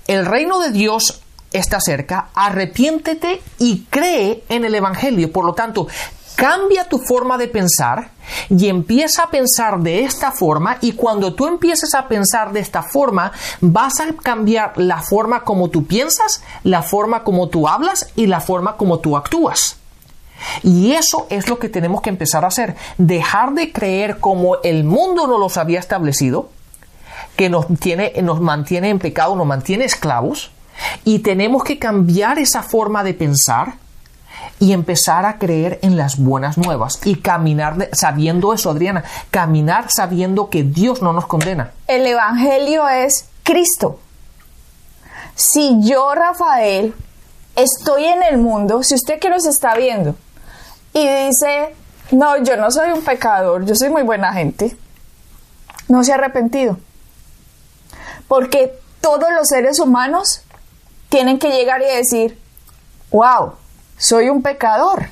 el 0.06 0.26
reino 0.26 0.60
de 0.60 0.70
Dios 0.70 1.20
está 1.52 1.80
cerca, 1.80 2.28
arrepiéntete 2.34 3.42
y 3.58 3.86
cree 3.90 4.44
en 4.48 4.64
el 4.64 4.74
Evangelio. 4.74 5.32
Por 5.32 5.44
lo 5.44 5.54
tanto, 5.54 5.86
cambia 6.36 6.88
tu 6.88 6.98
forma 6.98 7.38
de 7.38 7.48
pensar 7.48 8.10
y 8.48 8.68
empieza 8.68 9.24
a 9.24 9.30
pensar 9.30 9.80
de 9.80 10.02
esta 10.02 10.32
forma 10.32 10.78
y 10.80 10.92
cuando 10.92 11.34
tú 11.34 11.46
empieces 11.46 11.94
a 11.94 12.08
pensar 12.08 12.52
de 12.52 12.60
esta 12.60 12.82
forma 12.82 13.32
vas 13.60 14.00
a 14.00 14.12
cambiar 14.14 14.72
la 14.76 15.02
forma 15.02 15.44
como 15.44 15.70
tú 15.70 15.86
piensas, 15.86 16.42
la 16.64 16.82
forma 16.82 17.24
como 17.24 17.48
tú 17.48 17.68
hablas 17.68 18.08
y 18.16 18.26
la 18.26 18.40
forma 18.40 18.76
como 18.76 18.98
tú 18.98 19.16
actúas. 19.16 19.76
Y 20.62 20.92
eso 20.92 21.26
es 21.30 21.48
lo 21.48 21.58
que 21.58 21.68
tenemos 21.68 22.02
que 22.02 22.10
empezar 22.10 22.44
a 22.44 22.48
hacer, 22.48 22.76
dejar 22.98 23.52
de 23.54 23.72
creer 23.72 24.18
como 24.18 24.56
el 24.62 24.84
mundo 24.84 25.26
no 25.26 25.38
los 25.38 25.56
había 25.56 25.78
establecido, 25.78 26.50
que 27.36 27.48
nos, 27.48 27.66
tiene, 27.78 28.12
nos 28.22 28.40
mantiene 28.40 28.88
en 28.88 28.98
pecado, 28.98 29.36
nos 29.36 29.46
mantiene 29.46 29.84
esclavos, 29.84 30.50
y 31.04 31.20
tenemos 31.20 31.64
que 31.64 31.78
cambiar 31.78 32.38
esa 32.38 32.62
forma 32.62 33.04
de 33.04 33.14
pensar 33.14 33.74
y 34.58 34.72
empezar 34.72 35.26
a 35.26 35.38
creer 35.38 35.78
en 35.82 35.96
las 35.96 36.18
buenas 36.18 36.58
nuevas 36.58 37.00
y 37.04 37.16
caminar 37.16 37.88
sabiendo 37.92 38.52
eso, 38.52 38.70
Adriana, 38.70 39.04
caminar 39.30 39.86
sabiendo 39.90 40.50
que 40.50 40.62
Dios 40.62 41.02
no 41.02 41.12
nos 41.12 41.26
condena. 41.26 41.72
El 41.86 42.06
Evangelio 42.06 42.88
es 42.88 43.26
Cristo. 43.42 43.98
Si 45.34 45.78
yo, 45.82 46.14
Rafael, 46.14 46.94
estoy 47.56 48.04
en 48.04 48.22
el 48.22 48.38
mundo, 48.38 48.82
si 48.82 48.94
usted 48.94 49.18
que 49.18 49.30
nos 49.30 49.46
está 49.46 49.74
viendo 49.74 50.14
y 50.92 51.06
dice, 51.06 51.74
no, 52.10 52.36
yo 52.42 52.56
no 52.56 52.70
soy 52.70 52.90
un 52.92 53.02
pecador, 53.02 53.64
yo 53.64 53.74
soy 53.74 53.90
muy 53.90 54.02
buena 54.02 54.32
gente, 54.32 54.76
no 55.88 56.04
se 56.04 56.12
ha 56.12 56.16
arrepentido. 56.16 56.78
Porque 58.28 58.78
todos 59.00 59.30
los 59.34 59.48
seres 59.48 59.80
humanos 59.80 60.42
tienen 61.08 61.38
que 61.38 61.50
llegar 61.50 61.82
y 61.82 61.96
decir, 61.96 62.38
wow, 63.10 63.54
soy 64.02 64.28
un 64.28 64.42
pecador 64.42 65.08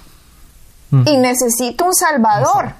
y 0.91 1.17
necesito 1.17 1.85
un 1.85 1.95
salvador. 1.95 2.73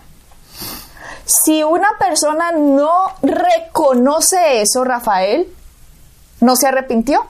Si 1.25 1.63
una 1.63 1.91
persona 2.01 2.51
no 2.51 2.91
reconoce 3.23 4.61
eso, 4.61 4.83
Rafael, 4.83 5.47
no 6.41 6.57
se 6.57 6.67
arrepintió. 6.67 7.25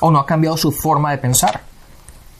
O 0.00 0.10
no 0.10 0.18
ha 0.18 0.26
cambiado 0.26 0.58
su 0.58 0.72
forma 0.72 1.10
de 1.12 1.18
pensar. 1.18 1.62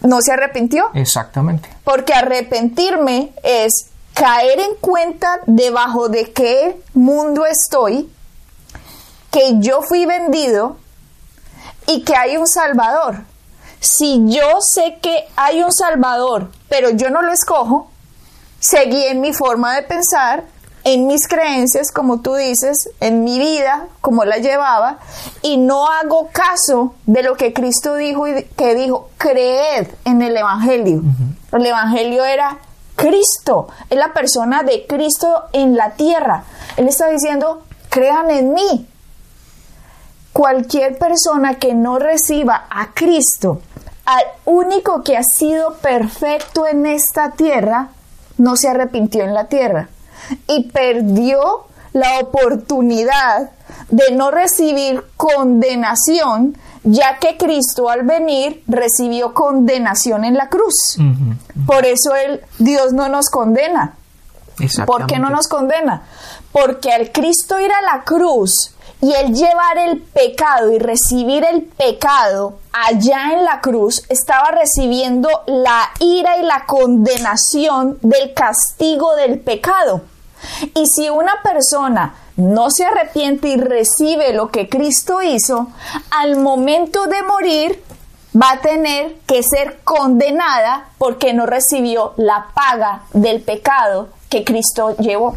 No 0.02 0.20
se 0.20 0.32
arrepintió. 0.32 0.90
Exactamente. 0.92 1.70
Porque 1.84 2.12
arrepentirme 2.12 3.32
es 3.42 3.86
caer 4.12 4.60
en 4.60 4.75
cuenta 4.78 5.40
debajo 5.46 6.10
de 6.10 6.34
qué 6.34 6.78
mundo 6.92 7.46
estoy, 7.46 8.10
que 9.30 9.54
yo 9.60 9.80
fui 9.80 10.04
vendido 10.04 10.76
y 11.86 12.02
que 12.02 12.14
hay 12.14 12.36
un 12.36 12.46
Salvador. 12.46 13.25
Si 13.88 14.21
yo 14.26 14.61
sé 14.61 14.99
que 15.00 15.28
hay 15.37 15.62
un 15.62 15.73
Salvador, 15.73 16.50
pero 16.69 16.90
yo 16.90 17.09
no 17.09 17.23
lo 17.23 17.33
escojo, 17.33 17.88
seguí 18.59 19.05
en 19.05 19.21
mi 19.21 19.33
forma 19.33 19.76
de 19.76 19.83
pensar, 19.83 20.43
en 20.83 21.07
mis 21.07 21.28
creencias, 21.28 21.93
como 21.93 22.21
tú 22.21 22.35
dices, 22.35 22.90
en 22.99 23.23
mi 23.23 23.38
vida, 23.38 23.87
como 24.00 24.25
la 24.25 24.38
llevaba, 24.38 24.99
y 25.40 25.57
no 25.57 25.87
hago 25.87 26.31
caso 26.33 26.95
de 27.07 27.23
lo 27.23 27.37
que 27.37 27.52
Cristo 27.52 27.95
dijo 27.95 28.26
y 28.26 28.43
que 28.57 28.75
dijo, 28.75 29.11
creed 29.19 29.87
en 30.05 30.21
el 30.21 30.37
Evangelio. 30.37 31.02
El 31.52 31.64
Evangelio 31.64 32.25
era 32.25 32.59
Cristo, 32.97 33.69
es 33.88 33.97
la 33.97 34.12
persona 34.12 34.64
de 34.64 34.85
Cristo 34.88 35.45
en 35.52 35.76
la 35.76 35.93
tierra. 35.93 36.43
Él 36.76 36.88
está 36.88 37.09
diciendo, 37.09 37.62
crean 37.88 38.33
en 38.33 38.52
mí, 38.52 38.88
cualquier 40.33 40.99
persona 40.99 41.61
que 41.61 41.73
no 41.73 42.00
reciba 42.00 42.66
a 42.69 42.93
Cristo, 42.93 43.61
al 44.06 44.25
único 44.44 45.02
que 45.02 45.16
ha 45.16 45.22
sido 45.22 45.75
perfecto 45.75 46.66
en 46.66 46.86
esta 46.86 47.32
tierra, 47.32 47.90
no 48.38 48.56
se 48.56 48.68
arrepintió 48.68 49.25
en 49.25 49.34
la 49.34 49.46
tierra 49.46 49.88
y 50.46 50.70
perdió 50.70 51.66
la 51.92 52.20
oportunidad 52.20 53.50
de 53.88 54.12
no 54.12 54.30
recibir 54.30 55.02
condenación, 55.16 56.56
ya 56.84 57.18
que 57.18 57.36
Cristo 57.36 57.88
al 57.88 58.02
venir 58.02 58.62
recibió 58.68 59.34
condenación 59.34 60.25
en 60.25 60.34
la 60.34 60.48
cruz. 60.48 60.98
Por 61.66 61.84
eso 61.84 62.14
el 62.14 62.42
Dios 62.58 62.92
no 62.92 63.08
nos 63.08 63.28
condena. 63.28 63.94
¿Por 64.86 65.06
qué 65.06 65.18
no 65.18 65.30
nos 65.30 65.48
condena? 65.48 66.04
Porque 66.52 66.92
al 66.92 67.10
Cristo 67.12 67.58
ir 67.58 67.70
a 67.72 67.82
la 67.82 68.04
cruz, 68.04 68.72
y 69.00 69.13
el 69.13 69.35
llevar 69.35 69.78
el 69.78 70.00
pecado 70.00 70.73
y 70.73 70.78
recibir 70.78 71.45
el 71.45 71.63
pecado 71.63 72.59
allá 72.73 73.32
en 73.32 73.45
la 73.45 73.61
cruz, 73.61 74.04
estaba 74.09 74.50
recibiendo 74.50 75.28
la 75.47 75.91
ira 76.00 76.39
y 76.39 76.43
la 76.43 76.65
condenación 76.67 77.99
del 78.02 78.32
castigo 78.35 79.15
del 79.17 79.39
pecado. 79.41 80.02
Y 80.75 80.87
si 80.87 81.11
una 81.11 81.43
persona 81.43 82.15
no 82.37 82.71
se 82.71 82.85
arrepiente 82.85 83.49
y 83.49 83.56
recibe 83.56 84.32
lo 84.32 84.50
que 84.50 84.69
Cristo 84.69 85.23
hizo, 85.23 85.69
al 86.11 86.37
momento 86.37 87.06
de 87.06 87.23
morir 87.23 87.82
va 88.35 88.52
a 88.52 88.61
tener 88.61 89.17
que 89.26 89.43
ser 89.43 89.80
condenada 89.85 90.89
porque 90.99 91.32
no 91.32 91.47
recibió 91.47 92.13
la 92.17 92.49
paga 92.54 93.02
del 93.13 93.41
pecado 93.41 94.09
que 94.28 94.45
Cristo 94.45 94.97
llevó. 94.97 95.37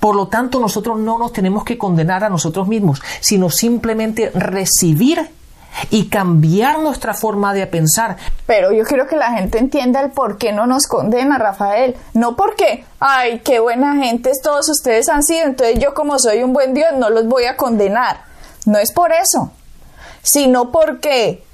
Por 0.00 0.16
lo 0.16 0.28
tanto, 0.28 0.60
nosotros 0.60 0.98
no 0.98 1.18
nos 1.18 1.32
tenemos 1.32 1.64
que 1.64 1.78
condenar 1.78 2.24
a 2.24 2.28
nosotros 2.28 2.66
mismos, 2.68 3.00
sino 3.20 3.50
simplemente 3.50 4.30
recibir 4.34 5.30
y 5.90 6.08
cambiar 6.08 6.80
nuestra 6.80 7.14
forma 7.14 7.54
de 7.54 7.66
pensar. 7.66 8.16
Pero 8.46 8.72
yo 8.72 8.84
quiero 8.84 9.06
que 9.06 9.16
la 9.16 9.32
gente 9.32 9.58
entienda 9.58 10.00
el 10.00 10.10
por 10.10 10.38
qué 10.38 10.52
no 10.52 10.66
nos 10.66 10.86
condena, 10.86 11.38
Rafael. 11.38 11.96
No 12.14 12.36
porque, 12.36 12.84
ay, 13.00 13.40
qué 13.40 13.60
buena 13.60 13.96
gente 13.96 14.32
todos 14.42 14.68
ustedes 14.68 15.08
han 15.08 15.22
sido, 15.22 15.46
entonces 15.46 15.78
yo 15.78 15.94
como 15.94 16.18
soy 16.18 16.42
un 16.42 16.52
buen 16.52 16.74
Dios 16.74 16.88
no 16.96 17.10
los 17.10 17.26
voy 17.26 17.44
a 17.44 17.56
condenar. 17.56 18.22
No 18.66 18.78
es 18.78 18.92
por 18.92 19.12
eso, 19.12 19.52
sino 20.22 20.70
porque 20.70 21.44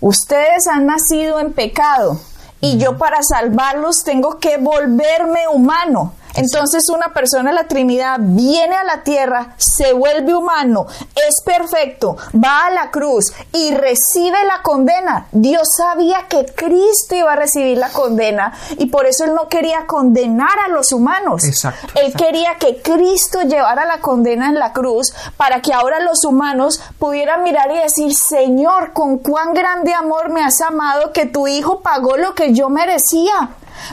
ustedes 0.00 0.66
han 0.70 0.86
nacido 0.86 1.40
en 1.40 1.52
pecado 1.52 2.20
y 2.60 2.78
yo 2.78 2.98
para 2.98 3.22
salvarlos 3.22 4.04
tengo 4.04 4.38
que 4.38 4.56
volverme 4.58 5.48
humano. 5.52 6.12
Entonces 6.34 6.88
una 6.90 7.12
persona 7.12 7.50
de 7.50 7.56
la 7.56 7.68
Trinidad 7.68 8.18
viene 8.20 8.76
a 8.76 8.84
la 8.84 9.02
tierra, 9.02 9.54
se 9.56 9.92
vuelve 9.92 10.34
humano, 10.34 10.86
es 11.28 11.42
perfecto, 11.44 12.16
va 12.34 12.66
a 12.66 12.70
la 12.70 12.90
cruz 12.90 13.32
y 13.52 13.74
recibe 13.74 14.44
la 14.44 14.62
condena. 14.62 15.26
Dios 15.32 15.68
sabía 15.76 16.26
que 16.28 16.46
Cristo 16.46 17.14
iba 17.14 17.32
a 17.32 17.36
recibir 17.36 17.78
la 17.78 17.90
condena 17.90 18.52
y 18.78 18.86
por 18.86 19.06
eso 19.06 19.24
él 19.24 19.34
no 19.34 19.48
quería 19.48 19.86
condenar 19.86 20.58
a 20.66 20.70
los 20.70 20.92
humanos. 20.92 21.44
Exacto, 21.44 21.88
él 22.00 22.12
quería 22.14 22.56
que 22.58 22.80
Cristo 22.82 23.42
llevara 23.42 23.84
la 23.84 24.00
condena 24.00 24.48
en 24.48 24.58
la 24.58 24.72
cruz 24.72 25.12
para 25.36 25.60
que 25.60 25.72
ahora 25.72 26.00
los 26.00 26.24
humanos 26.24 26.80
pudieran 26.98 27.42
mirar 27.42 27.70
y 27.72 27.78
decir, 27.78 28.14
Señor, 28.14 28.92
con 28.92 29.18
cuán 29.18 29.54
grande 29.54 29.94
amor 29.94 30.30
me 30.30 30.44
has 30.44 30.60
amado 30.60 31.12
que 31.12 31.26
tu 31.26 31.46
Hijo 31.46 31.80
pagó 31.80 32.16
lo 32.16 32.34
que 32.34 32.52
yo 32.52 32.68
merecía. 32.68 33.50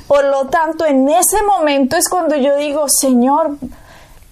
Por 0.07 0.25
lo 0.25 0.47
tanto, 0.47 0.85
en 0.85 1.09
ese 1.09 1.41
momento 1.43 1.97
es 1.97 2.09
cuando 2.09 2.35
yo 2.35 2.55
digo, 2.57 2.85
Señor, 2.87 3.57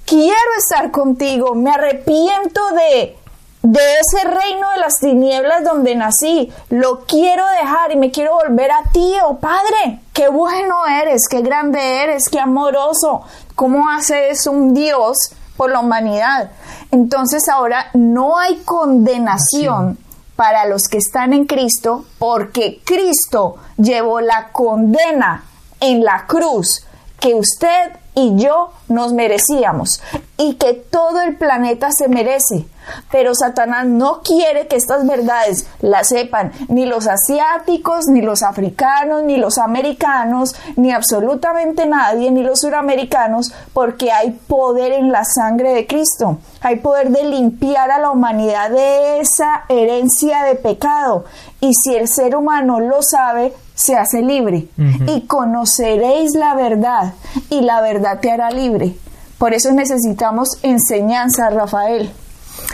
quiero 0.06 0.38
estar 0.58 0.92
contigo, 0.92 1.56
me 1.56 1.72
arrepiento 1.72 2.62
de, 2.72 3.18
de 3.64 3.80
ese 4.00 4.28
reino 4.28 4.70
de 4.72 4.80
las 4.80 5.00
tinieblas 5.00 5.64
donde 5.64 5.96
nací, 5.96 6.52
lo 6.70 7.06
quiero 7.06 7.44
dejar 7.60 7.92
y 7.92 7.96
me 7.96 8.12
quiero 8.12 8.34
volver 8.36 8.72
a 8.72 8.84
ti, 8.92 9.14
oh 9.26 9.38
Padre, 9.38 10.02
qué 10.14 10.28
bueno 10.28 10.86
eres, 10.86 11.28
qué 11.30 11.42
grande 11.42 12.04
eres, 12.04 12.30
qué 12.30 12.40
amoroso, 12.40 13.24
cómo 13.56 13.90
haces 13.90 14.46
un 14.48 14.74
Dios 14.74 15.32
por 15.58 15.72
la 15.72 15.80
humanidad. 15.80 16.52
Entonces 16.92 17.48
ahora 17.50 17.88
no 17.94 18.38
hay 18.38 18.58
condenación 18.66 19.98
para 20.36 20.66
los 20.66 20.88
que 20.88 20.98
están 20.98 21.34
en 21.34 21.46
Cristo, 21.46 22.06
porque 22.18 22.82
Cristo 22.84 23.58
llevó 23.78 24.22
la 24.22 24.52
condena 24.52 25.44
en 25.80 26.04
la 26.04 26.26
cruz 26.26 26.86
que 27.20 27.36
usted 27.36 28.03
y 28.16 28.36
yo 28.36 28.72
nos 28.88 29.14
merecíamos 29.14 30.02
y 30.38 30.56
que 30.56 30.74
todo 30.74 31.22
el 31.22 31.38
planeta 31.38 31.90
se 31.92 32.08
merece. 32.08 32.66
Pero 33.12 33.34
Satanás 33.34 33.86
no 33.86 34.22
quiere 34.22 34.68
que 34.68 34.76
estas 34.76 35.08
verdades 35.08 35.68
las 35.80 36.10
sepan 36.10 36.52
ni 36.68 36.86
los 36.86 37.08
asiáticos, 37.08 38.08
ni 38.08 38.22
los 38.22 38.44
africanos, 38.44 39.24
ni 39.24 39.38
los 39.38 39.58
americanos, 39.58 40.54
ni 40.76 40.92
absolutamente 40.92 41.86
nadie, 41.86 42.30
ni 42.30 42.44
los 42.44 42.60
suramericanos, 42.60 43.54
porque 43.72 44.12
hay 44.12 44.32
poder 44.32 44.92
en 44.92 45.14
la 45.14 45.24
sangre 45.24 45.74
de 45.74 45.88
Cristo. 45.88 46.40
Hay 46.62 46.78
poder 46.78 47.10
de 47.10 47.24
limpiar 47.24 47.90
a 47.90 48.00
la 48.00 48.10
humanidad 48.10 48.70
de 48.70 49.22
esa 49.22 49.64
herencia 49.70 50.44
de 50.44 50.56
pecado. 50.56 51.24
Y 51.62 51.74
si 51.74 51.96
el 51.96 52.10
ser 52.10 52.36
humano 52.36 52.82
lo 52.82 53.02
sabe, 53.02 53.54
se 53.76 53.96
hace 53.96 54.22
libre. 54.22 54.68
Y 55.08 55.22
conoceréis 55.22 56.34
la 56.36 56.56
verdad, 56.56 57.14
y 57.50 57.62
la 57.62 57.82
verdad 57.82 58.20
te 58.20 58.32
hará 58.32 58.52
libre. 58.52 58.96
Por 59.38 59.54
eso 59.54 59.72
necesitamos 59.72 60.58
enseñanza, 60.62 61.50
Rafael. 61.50 62.12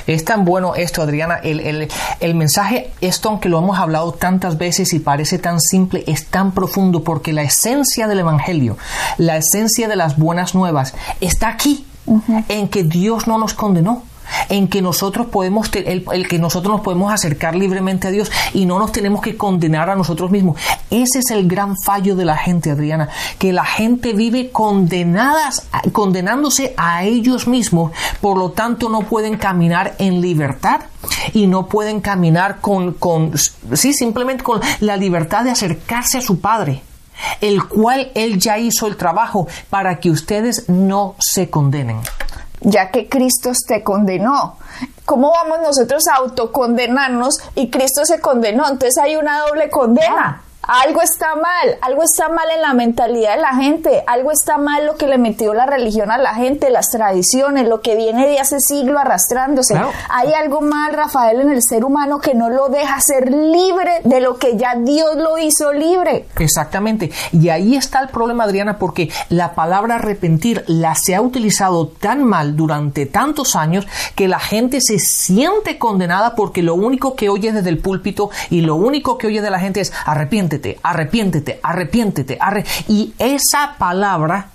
Es 0.08 0.26
tan 0.26 0.46
bueno 0.46 0.76
esto, 0.76 1.02
Adriana. 1.02 1.38
El, 1.42 1.60
el, 1.62 1.88
el, 2.20 2.36
mensaje, 2.36 2.92
esto 3.02 3.30
aunque 3.30 3.50
lo 3.50 3.60
hemos 3.60 3.80
hablado 3.80 4.12
tantas 4.12 4.58
veces 4.58 4.94
y 4.94 5.00
parece 5.00 5.40
tan 5.40 5.60
simple, 5.62 6.04
es 6.08 6.28
tan 6.28 6.52
profundo 6.52 7.04
porque 7.04 7.34
la 7.34 7.44
esencia 7.44 8.08
del 8.08 8.20
Evangelio, 8.20 8.78
la 9.18 9.38
esencia 9.38 9.88
de 9.88 9.96
las 9.96 10.18
buenas 10.18 10.54
nuevas, 10.54 10.94
está 11.22 11.50
aquí, 11.50 11.86
en 12.48 12.70
que 12.70 12.84
Dios 12.84 13.28
no 13.28 13.38
nos 13.38 13.54
condenó 13.54 14.04
en 14.50 14.68
que 14.68 14.82
nosotros 14.82 15.28
podemos 15.28 15.70
el, 15.74 16.06
el, 16.12 16.28
que 16.28 16.40
nosotros 16.40 16.76
nos 16.76 16.82
podemos 16.82 17.12
acercar 17.12 17.56
libremente 17.56 18.08
a 18.08 18.12
Dios 18.12 18.32
y 18.54 18.66
no 18.66 18.80
nos 18.80 18.92
tenemos 18.92 19.22
que 19.22 19.38
condenar 19.38 19.90
a 19.90 19.96
nosotros 19.96 20.32
mismos. 20.32 20.60
Ese 20.90 21.20
es 21.20 21.32
el 21.32 21.48
gran 21.48 21.76
fallo 21.84 22.16
de 22.16 22.26
la 22.26 22.38
gente, 22.38 22.72
Adriana, 22.72 23.10
que 23.38 23.54
la 23.54 23.66
gente 23.66 24.14
vive 24.14 24.52
condenadas, 24.52 25.68
condenándose 25.92 26.74
a 26.78 27.04
ellos 27.04 27.48
mismos, 27.48 27.92
por 28.22 28.38
lo 28.38 28.52
tanto 28.52 28.90
no 28.90 29.02
pueden 29.02 29.38
caminar 29.38 29.96
en 30.00 30.22
libertad 30.22 30.82
y 31.34 31.48
no 31.48 31.68
pueden 31.68 32.02
caminar 32.02 32.60
con, 32.62 32.94
con 32.94 33.34
sí, 33.74 33.94
simplemente 33.94 34.44
con 34.44 34.62
la 34.80 34.98
libertad 34.98 35.44
de 35.44 35.52
acercarse 35.52 36.18
a 36.18 36.22
su 36.22 36.40
Padre 36.40 36.84
el 37.42 37.68
cual 37.68 38.12
Él 38.16 38.40
ya 38.40 38.58
hizo 38.58 38.88
el 38.88 38.96
trabajo 38.96 39.48
para 39.70 40.00
que 40.00 40.10
ustedes 40.10 40.70
no 40.70 41.16
se 41.20 41.50
condenen 41.50 42.00
ya 42.62 42.92
que 42.92 43.08
Cristo 43.08 43.52
te 43.68 43.84
condenó. 43.84 44.58
¿Cómo 45.06 45.32
vamos 45.32 45.60
nosotros 45.62 46.04
a 46.08 46.18
autocondenarnos 46.18 47.40
y 47.56 47.70
Cristo 47.70 48.06
se 48.06 48.20
condenó? 48.20 48.64
Entonces 48.64 48.98
hay 48.98 49.16
una 49.16 49.40
doble 49.42 49.70
condena. 49.70 50.44
Algo 50.72 51.02
está 51.02 51.34
mal, 51.34 51.80
algo 51.82 52.04
está 52.04 52.30
mal 52.30 52.48
en 52.56 52.62
la 52.62 52.76
mentalidad 52.76 53.34
de 53.34 53.42
la 53.42 53.56
gente, 53.56 54.04
algo 54.06 54.32
está 54.32 54.60
mal 54.60 54.86
lo 54.86 54.98
que 54.98 55.08
le 55.08 55.18
metió 55.18 55.56
la 55.56 55.66
religión 55.66 56.12
a 56.12 56.20
la 56.20 56.36
gente, 56.36 56.70
las 56.70 56.92
tradiciones, 56.92 57.68
lo 57.68 57.82
que 57.82 57.96
viene 57.96 58.28
de 58.28 58.38
hace 58.38 58.60
siglo 58.60 59.00
arrastrándose. 59.00 59.74
Hay 60.10 60.32
algo 60.34 60.62
mal, 60.62 60.94
Rafael, 60.94 61.42
en 61.42 61.50
el 61.50 61.64
ser 61.64 61.84
humano 61.84 62.20
que 62.20 62.36
no 62.36 62.52
lo 62.52 62.70
deja 62.70 63.02
ser 63.02 63.32
libre 63.32 64.02
de 64.04 64.22
lo 64.22 64.38
que 64.38 64.58
ya 64.58 64.76
Dios 64.76 65.16
lo 65.16 65.40
hizo 65.40 65.74
libre. 65.74 66.28
Exactamente. 66.38 67.10
Y 67.32 67.50
ahí 67.50 67.76
está 67.76 68.02
el 68.02 68.10
problema, 68.10 68.44
Adriana, 68.44 68.78
porque 68.78 69.10
la 69.30 69.56
palabra 69.56 69.96
arrepentir 69.96 70.64
la 70.68 70.94
se 70.94 71.16
ha 71.16 71.22
utilizado 71.24 71.88
tan 71.88 72.24
mal 72.24 72.56
durante 72.56 73.08
tantos 73.08 73.56
años 73.56 73.88
que 74.14 74.28
la 74.28 74.40
gente 74.40 74.82
se 74.82 75.00
siente 75.00 75.80
condenada 75.80 76.36
porque 76.36 76.62
lo 76.62 76.76
único 76.76 77.16
que 77.16 77.30
oye 77.30 77.52
desde 77.52 77.70
el 77.70 77.80
púlpito 77.80 78.30
y 78.52 78.62
lo 78.62 78.76
único 78.76 79.18
que 79.18 79.26
oye 79.26 79.42
de 79.42 79.50
la 79.50 79.60
gente 79.60 79.82
es 79.82 79.92
arrepiente 80.06 80.59
arrepiéntete, 80.84 81.60
arrepiéntete, 81.62 82.40
y 82.88 83.14
esa 83.18 83.76
palabra 83.78 84.50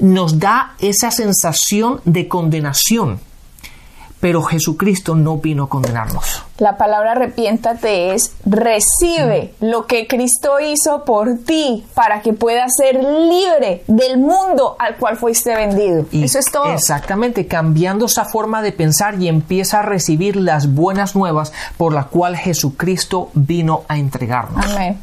nos 0.00 0.38
da 0.38 0.74
esa 0.80 1.10
sensación 1.10 2.00
de 2.04 2.28
condenación. 2.28 3.20
Pero 4.20 4.42
Jesucristo 4.42 5.14
no 5.14 5.38
vino 5.38 5.64
a 5.64 5.68
condenarnos. 5.70 6.44
La 6.58 6.76
palabra 6.76 7.12
arrepiéntate 7.12 8.12
es 8.12 8.34
recibe 8.44 9.54
lo 9.60 9.86
que 9.86 10.06
Cristo 10.06 10.60
hizo 10.60 11.06
por 11.06 11.38
ti 11.38 11.86
para 11.94 12.20
que 12.20 12.34
puedas 12.34 12.70
ser 12.76 12.96
libre 13.02 13.82
del 13.86 14.18
mundo 14.18 14.76
al 14.78 14.96
cual 14.96 15.16
fuiste 15.16 15.56
vendido. 15.56 16.04
Eso 16.12 16.38
es 16.38 16.52
todo. 16.52 16.70
Exactamente, 16.70 17.46
cambiando 17.46 18.04
esa 18.04 18.26
forma 18.26 18.60
de 18.60 18.72
pensar 18.72 19.18
y 19.22 19.26
empieza 19.26 19.78
a 19.78 19.82
recibir 19.82 20.36
las 20.36 20.74
buenas 20.74 21.16
nuevas 21.16 21.54
por 21.78 21.94
la 21.94 22.04
cual 22.04 22.36
Jesucristo 22.36 23.30
vino 23.32 23.84
a 23.88 23.96
entregarnos. 23.96 24.66
Amén. 24.66 24.98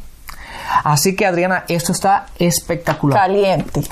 Así 0.84 1.14
que 1.16 1.26
Adriana, 1.26 1.64
esto 1.68 1.92
está 1.92 2.26
espectacular. 2.38 3.18
Caliente. 3.18 3.82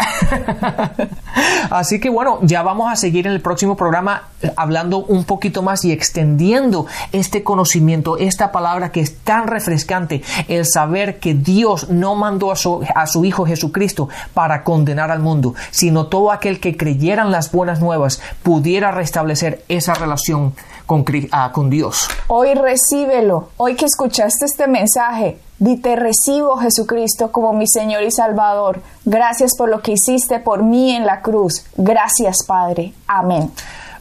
Así 1.71 2.01
que 2.01 2.09
bueno, 2.09 2.39
ya 2.43 2.63
vamos 2.63 2.91
a 2.91 2.97
seguir 2.97 3.27
en 3.27 3.33
el 3.33 3.41
próximo 3.41 3.77
programa 3.77 4.29
eh, 4.43 4.53
hablando 4.57 4.99
un 4.99 5.25
poquito 5.25 5.63
más 5.63 5.85
y 5.85 5.93
extendiendo 5.93 6.87
este 7.13 7.43
conocimiento, 7.43 8.17
esta 8.17 8.53
palabra 8.53 8.93
que 8.93 9.01
es 9.01 9.19
tan 9.19 9.47
refrescante, 9.47 10.23
el 10.49 10.67
saber 10.67 11.19
que 11.19 11.35
Dios 11.35 11.91
no 11.91 12.15
mandó 12.15 12.53
a 12.53 12.57
su, 12.57 12.85
a 12.95 13.07
su 13.07 13.25
Hijo 13.25 13.47
Jesucristo 13.47 14.09
para 14.35 14.65
condenar 14.65 15.11
al 15.11 15.21
mundo, 15.21 15.55
sino 15.71 16.07
todo 16.07 16.33
aquel 16.33 16.61
que 16.61 16.77
creyera 16.77 17.23
en 17.23 17.31
las 17.31 17.53
buenas 17.53 17.81
nuevas 17.81 18.21
pudiera 18.43 18.91
restablecer 18.91 19.65
esa 19.69 19.95
relación 19.95 20.55
con, 20.87 21.05
ah, 21.33 21.51
con 21.53 21.69
Dios. 21.69 22.09
Hoy 22.29 22.55
recíbelo, 22.55 23.51
hoy 23.57 23.75
que 23.75 23.85
escuchaste 23.85 24.47
este 24.47 24.67
mensaje, 24.67 25.39
Di 25.59 25.79
te 25.79 25.97
recibo 25.97 26.59
Jesucristo 26.59 27.33
como 27.33 27.55
mi 27.55 27.67
Señor 27.67 28.03
y 28.03 28.11
Salvador. 28.11 28.83
Gracias 29.07 29.53
por 29.57 29.71
lo 29.71 29.81
que 29.81 29.93
hiciste 29.93 30.39
por 30.39 30.63
mí 30.63 30.93
en 30.93 31.07
la 31.07 31.23
cruz. 31.23 31.65
Gracias 31.79 32.45
Padre. 32.47 32.93
Amén. 33.07 33.51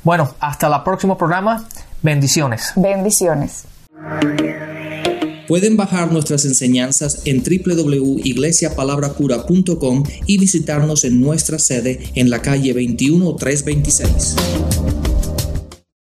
Bueno, 0.03 0.33
hasta 0.39 0.67
el 0.67 0.73
próximo 0.83 1.17
programa. 1.17 1.65
Bendiciones. 2.01 2.73
Bendiciones. 2.75 3.63
Pueden 5.47 5.77
bajar 5.77 6.11
nuestras 6.11 6.43
enseñanzas 6.43 7.21
en 7.25 7.41
www.iglesiapalabracura.com 7.41 10.03
y 10.25 10.37
visitarnos 10.37 11.05
en 11.05 11.21
nuestra 11.21 11.57
sede 11.57 12.11
en 12.15 12.29
la 12.29 12.41
calle 12.41 12.73
21326. 12.73 14.35